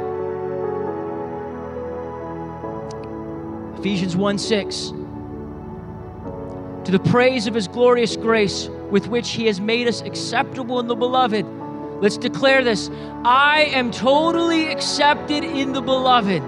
Ephesians 3.79 4.17
1 4.17 4.39
6. 4.39 4.93
To 6.89 6.93
the 6.93 7.11
praise 7.11 7.47
of 7.47 7.53
His 7.53 7.69
glorious 7.69 8.17
grace, 8.17 8.67
with 8.89 9.09
which 9.09 9.33
He 9.33 9.45
has 9.45 9.61
made 9.61 9.87
us 9.87 10.01
acceptable 10.01 10.81
in 10.81 10.87
the 10.87 10.97
beloved. 10.97 11.45
Let's 12.01 12.17
declare 12.17 12.65
this 12.65 12.89
I 13.27 13.69
am 13.75 13.91
totally 13.91 14.69
accepted 14.69 15.45
in 15.45 15.75
the 15.75 15.83
beloved. 15.83 16.43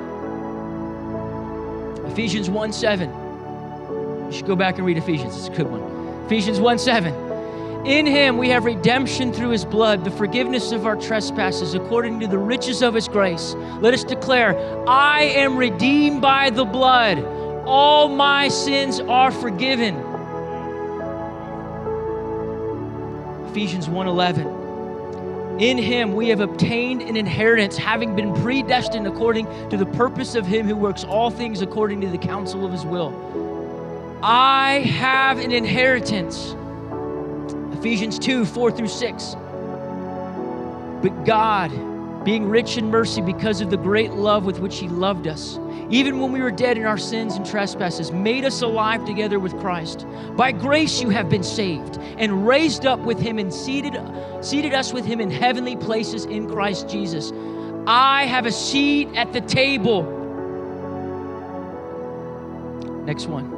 Ephesians 2.10 2.48
1 2.48 2.72
7. 2.72 3.10
You 3.10 4.32
should 4.32 4.46
go 4.46 4.56
back 4.56 4.78
and 4.78 4.86
read 4.86 4.96
Ephesians. 4.96 5.36
It's 5.36 5.48
a 5.48 5.50
good 5.50 5.70
one. 5.70 5.82
Ephesians 6.24 6.58
1 6.58 6.78
7. 6.78 7.86
In 7.86 8.06
him 8.06 8.38
we 8.38 8.48
have 8.48 8.64
redemption 8.64 9.34
through 9.34 9.50
his 9.50 9.66
blood, 9.66 10.04
the 10.04 10.10
forgiveness 10.10 10.72
of 10.72 10.86
our 10.86 10.96
trespasses, 10.96 11.74
according 11.74 12.18
to 12.20 12.26
the 12.26 12.38
riches 12.38 12.80
of 12.80 12.94
his 12.94 13.08
grace. 13.08 13.52
Let 13.82 13.92
us 13.92 14.04
declare, 14.04 14.58
I 14.88 15.20
am 15.20 15.58
redeemed 15.58 16.22
by 16.22 16.48
the 16.48 16.64
blood. 16.64 17.18
All 17.66 18.08
my 18.08 18.48
sins 18.48 19.00
are 19.00 19.30
forgiven. 19.30 20.09
Ephesians 23.50 23.88
1:11 23.88 25.60
In 25.60 25.76
him 25.76 26.14
we 26.14 26.28
have 26.28 26.38
obtained 26.38 27.02
an 27.02 27.16
inheritance 27.16 27.76
having 27.76 28.14
been 28.14 28.32
predestined 28.42 29.08
according 29.08 29.46
to 29.70 29.76
the 29.76 29.86
purpose 29.86 30.36
of 30.36 30.46
him 30.46 30.68
who 30.68 30.76
works 30.76 31.02
all 31.02 31.30
things 31.30 31.60
according 31.60 32.00
to 32.02 32.08
the 32.08 32.18
counsel 32.18 32.64
of 32.64 32.70
his 32.70 32.86
will 32.86 33.12
I 34.22 34.80
have 34.80 35.38
an 35.38 35.50
inheritance. 35.50 36.54
Ephesians 37.72 38.18
2 38.20 38.44
4 38.44 38.70
through 38.70 38.86
6. 38.86 39.34
But 41.02 41.24
God, 41.24 41.72
being 42.24 42.48
rich 42.48 42.76
in 42.76 42.90
mercy 42.90 43.22
because 43.22 43.60
of 43.60 43.70
the 43.70 43.76
great 43.76 44.12
love 44.12 44.44
with 44.44 44.60
which 44.60 44.78
He 44.78 44.88
loved 44.88 45.26
us, 45.26 45.58
even 45.88 46.20
when 46.20 46.32
we 46.32 46.40
were 46.40 46.50
dead 46.50 46.76
in 46.76 46.84
our 46.84 46.98
sins 46.98 47.36
and 47.36 47.46
trespasses, 47.46 48.12
made 48.12 48.44
us 48.44 48.60
alive 48.62 49.04
together 49.04 49.38
with 49.38 49.58
Christ. 49.58 50.06
By 50.36 50.52
grace 50.52 51.00
you 51.00 51.08
have 51.10 51.30
been 51.30 51.42
saved, 51.42 51.98
and 52.18 52.46
raised 52.46 52.84
up 52.84 53.00
with 53.00 53.18
Him 53.18 53.38
and 53.38 53.52
seated, 53.52 53.98
seated 54.42 54.74
us 54.74 54.92
with 54.92 55.04
Him 55.04 55.20
in 55.20 55.30
heavenly 55.30 55.76
places 55.76 56.26
in 56.26 56.48
Christ 56.48 56.88
Jesus. 56.88 57.32
I 57.86 58.26
have 58.26 58.46
a 58.46 58.52
seat 58.52 59.08
at 59.14 59.32
the 59.32 59.40
table. 59.40 60.02
Next 63.04 63.26
one. 63.26 63.56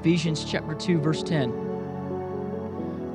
Ephesians 0.00 0.44
chapter 0.44 0.74
2 0.74 0.98
verse 0.98 1.22
10. 1.22 1.71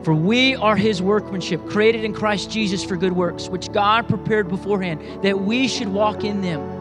For 0.03 0.13
we 0.13 0.55
are 0.55 0.75
his 0.75 1.01
workmanship, 1.01 1.67
created 1.67 2.03
in 2.03 2.13
Christ 2.13 2.49
Jesus 2.49 2.83
for 2.83 2.95
good 2.95 3.13
works, 3.13 3.49
which 3.49 3.71
God 3.71 4.07
prepared 4.07 4.47
beforehand 4.47 5.23
that 5.23 5.39
we 5.39 5.67
should 5.67 5.89
walk 5.89 6.23
in 6.23 6.41
them. 6.41 6.77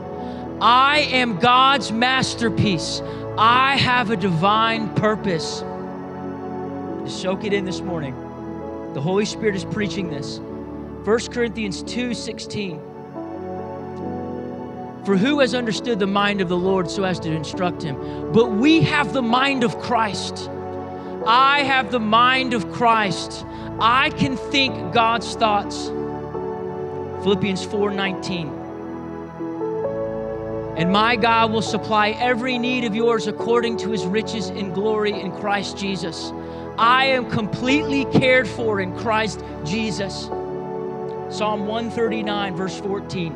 I 0.63 1.01
am 1.11 1.39
God's 1.39 1.93
masterpiece. 1.93 3.03
I 3.37 3.77
have 3.77 4.11
a 4.11 4.17
divine 4.17 4.95
purpose. 4.95 5.61
Just 7.05 7.21
soak 7.21 7.45
it 7.45 7.53
in 7.53 7.65
this 7.65 7.81
morning. 7.81 8.15
The 8.95 9.01
Holy 9.01 9.27
Spirit 9.27 9.55
is 9.55 9.65
preaching 9.65 10.09
this. 10.09 10.39
1 10.39 11.19
Corinthians 11.31 11.83
2 11.83 12.15
16. 12.15 12.81
For 15.05 15.17
who 15.17 15.39
has 15.39 15.55
understood 15.55 16.01
the 16.01 16.07
mind 16.07 16.41
of 16.41 16.49
the 16.49 16.57
Lord 16.57 16.91
so 16.91 17.05
as 17.05 17.21
to 17.21 17.31
instruct 17.31 17.83
him? 17.83 18.33
But 18.33 18.51
we 18.51 18.81
have 18.81 19.13
the 19.13 19.23
mind 19.23 19.63
of 19.63 19.79
Christ. 19.79 20.51
I 21.27 21.65
have 21.65 21.91
the 21.91 21.99
mind 21.99 22.55
of 22.55 22.71
Christ. 22.73 23.45
I 23.81 24.11
can 24.11 24.37
think 24.37 24.95
God's 24.95 25.35
thoughts. 25.35 25.89
Philippians 27.23 27.67
4:19. 27.67 28.53
And 30.77 30.93
my 30.93 31.17
God 31.17 31.53
will 31.53 31.63
supply 31.63 32.11
every 32.11 32.59
need 32.59 32.85
of 32.85 32.95
yours 32.95 33.27
according 33.27 33.79
to 33.79 33.91
his 33.91 34.05
riches 34.07 34.51
in 34.51 34.73
glory 34.73 35.19
in 35.19 35.33
Christ 35.33 35.77
Jesus. 35.77 36.33
I 36.79 37.07
am 37.07 37.29
completely 37.31 38.05
cared 38.05 38.47
for 38.47 38.81
in 38.81 38.95
Christ 38.97 39.43
Jesus. 39.65 40.31
Psalm 41.31 41.67
139, 41.67 42.55
verse 42.55 42.79
14. 42.79 43.33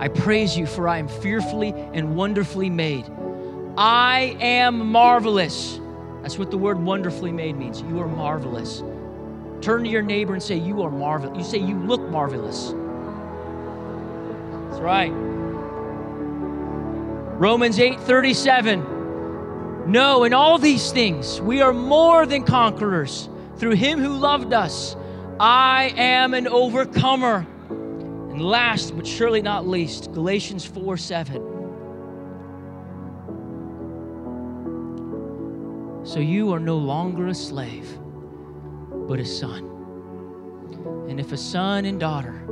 I 0.00 0.08
praise 0.08 0.56
you, 0.56 0.66
for 0.66 0.88
I 0.88 0.98
am 0.98 1.06
fearfully 1.06 1.74
and 1.92 2.16
wonderfully 2.16 2.70
made. 2.70 3.04
I 3.76 4.36
am 4.40 4.90
marvelous. 4.90 5.78
That's 6.22 6.38
what 6.38 6.50
the 6.50 6.56
word 6.58 6.78
wonderfully 6.78 7.32
made 7.32 7.56
means. 7.56 7.82
You 7.82 8.00
are 8.00 8.06
marvelous. 8.06 8.82
Turn 9.60 9.82
to 9.84 9.90
your 9.90 10.02
neighbor 10.02 10.34
and 10.34 10.42
say, 10.42 10.56
You 10.56 10.82
are 10.82 10.90
marvelous. 10.90 11.36
You 11.36 11.44
say, 11.44 11.58
You 11.58 11.78
look 11.80 12.00
marvelous. 12.00 12.68
That's 14.68 14.80
right. 14.80 15.12
Romans 17.38 17.80
8 17.80 18.00
37. 18.00 19.90
No, 19.90 20.22
in 20.22 20.32
all 20.32 20.58
these 20.58 20.92
things, 20.92 21.40
we 21.40 21.60
are 21.60 21.72
more 21.72 22.24
than 22.24 22.44
conquerors 22.44 23.28
through 23.56 23.72
him 23.72 23.98
who 23.98 24.10
loved 24.10 24.52
us. 24.52 24.94
I 25.40 25.92
am 25.96 26.34
an 26.34 26.46
overcomer. 26.46 27.46
And 27.68 28.40
last 28.40 28.96
but 28.96 29.06
surely 29.06 29.42
not 29.42 29.66
least, 29.66 30.12
Galatians 30.12 30.64
4 30.64 30.96
7. 30.96 31.51
So 36.04 36.18
you 36.20 36.52
are 36.52 36.58
no 36.60 36.76
longer 36.76 37.28
a 37.28 37.34
slave, 37.34 37.98
but 38.90 39.20
a 39.20 39.24
son. 39.24 39.68
And 41.08 41.20
if 41.20 41.32
a 41.32 41.36
son 41.36 41.84
and 41.84 42.00
daughter, 42.00 42.42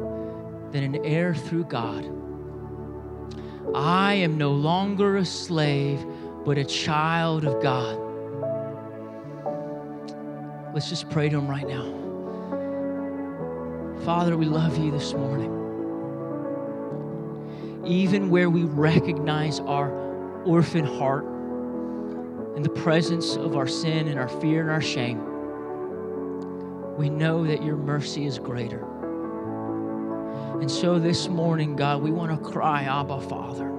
then 0.71 0.83
an 0.83 1.05
heir 1.05 1.35
through 1.35 1.65
God. 1.65 2.05
I 3.75 4.15
am 4.15 4.39
no 4.39 4.53
longer 4.53 5.17
a 5.17 5.25
slave, 5.25 6.05
but 6.45 6.59
a 6.59 6.65
child 6.65 7.45
of 7.45 7.63
God. 7.63 7.99
Let's 10.73 10.89
just 10.89 11.11
pray 11.11 11.29
to 11.29 11.39
Him 11.39 11.49
right 11.49 11.67
now. 11.67 11.97
Father, 14.05 14.37
we 14.37 14.47
love 14.47 14.79
you 14.79 14.91
this 14.91 15.13
morning 15.13 15.61
even 17.87 18.31
where 18.31 18.49
we 18.49 18.63
recognize 18.65 19.59
our 19.61 19.91
orphan 20.45 20.85
heart 20.85 21.25
in 22.61 22.65
the 22.65 22.81
presence 22.83 23.37
of 23.37 23.57
our 23.57 23.67
sin 23.67 24.07
and 24.07 24.21
our 24.21 24.29
fear 24.29 24.61
and 24.61 24.71
our 24.71 24.83
shame, 24.83 25.19
we 26.99 27.09
know 27.09 27.47
that 27.47 27.63
your 27.65 27.77
mercy 27.77 28.27
is 28.27 28.39
greater. 28.39 28.85
And 30.61 30.71
so 30.71 30.99
this 30.99 31.27
morning, 31.27 31.75
God, 31.75 32.03
we 32.03 32.11
want 32.11 32.31
to 32.33 32.51
cry, 32.51 32.83
Abba, 32.83 33.23
Father. 33.23 33.71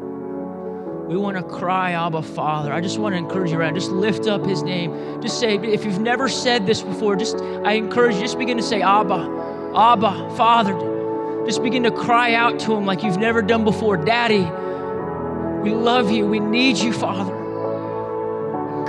We 1.08 1.16
want 1.16 1.38
to 1.38 1.44
cry, 1.44 1.92
Abba, 1.92 2.24
Father. 2.24 2.74
I 2.74 2.82
just 2.82 2.98
want 2.98 3.14
to 3.14 3.20
encourage 3.20 3.52
you 3.52 3.60
around. 3.60 3.76
Just 3.76 3.92
lift 3.92 4.26
up 4.26 4.44
his 4.48 4.64
name. 4.64 5.22
Just 5.22 5.40
say, 5.40 5.58
if 5.58 5.86
you've 5.86 6.02
never 6.02 6.28
said 6.28 6.66
this 6.66 6.82
before, 6.82 7.16
just 7.16 7.36
I 7.36 7.74
encourage 7.74 8.16
you, 8.16 8.22
just 8.22 8.40
begin 8.40 8.58
to 8.58 8.64
say, 8.64 8.82
Abba, 8.82 9.74
Abba, 9.76 10.36
Father. 10.36 11.46
Just 11.46 11.62
begin 11.62 11.84
to 11.84 11.92
cry 11.92 12.34
out 12.34 12.60
to 12.62 12.76
Him 12.76 12.88
like 12.88 13.04
you've 13.04 13.20
never 13.20 13.44
done 13.44 13.64
before. 13.64 13.96
Daddy, 13.96 14.42
we 15.62 15.76
love 15.76 16.10
you. 16.10 16.26
We 16.26 16.40
need 16.40 16.80
you, 16.80 16.92
Father. 16.94 17.41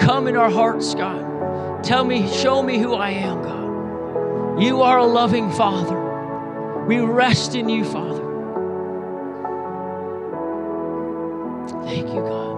Come 0.03 0.27
in 0.27 0.37
our 0.37 0.51
hearts, 0.51 0.97
God. 0.97 1.85
Tell 1.85 2.05
me, 2.05 2.29
show 2.29 2.61
me 2.61 2.77
who 2.77 2.95
I 2.95 3.11
am, 3.11 3.41
God. 3.41 4.61
You 4.61 4.83
are 4.83 4.99
a 4.99 5.05
loving 5.05 5.49
Father. 5.53 6.85
We 6.89 6.99
rest 6.99 7.55
in 7.55 7.69
you, 7.69 7.85
Father. 7.85 8.25
Thank 11.85 12.09
you, 12.09 12.21
God. 12.21 12.53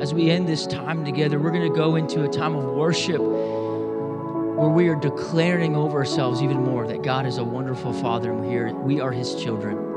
As 0.00 0.12
we 0.12 0.28
end 0.28 0.48
this 0.48 0.66
time 0.66 1.04
together, 1.04 1.38
we're 1.38 1.52
going 1.52 1.70
to 1.70 1.76
go 1.76 1.94
into 1.94 2.24
a 2.24 2.28
time 2.28 2.56
of 2.56 2.64
worship 2.64 3.20
where 3.20 4.70
we 4.70 4.88
are 4.88 4.96
declaring 4.96 5.76
over 5.76 5.98
ourselves 5.98 6.42
even 6.42 6.64
more 6.64 6.84
that 6.88 7.02
God 7.02 7.26
is 7.26 7.38
a 7.38 7.44
wonderful 7.44 7.92
Father 7.92 8.32
and 8.32 8.44
we 8.44 8.56
are, 8.56 8.74
we 8.74 8.98
are 9.00 9.12
His 9.12 9.36
children. 9.36 9.87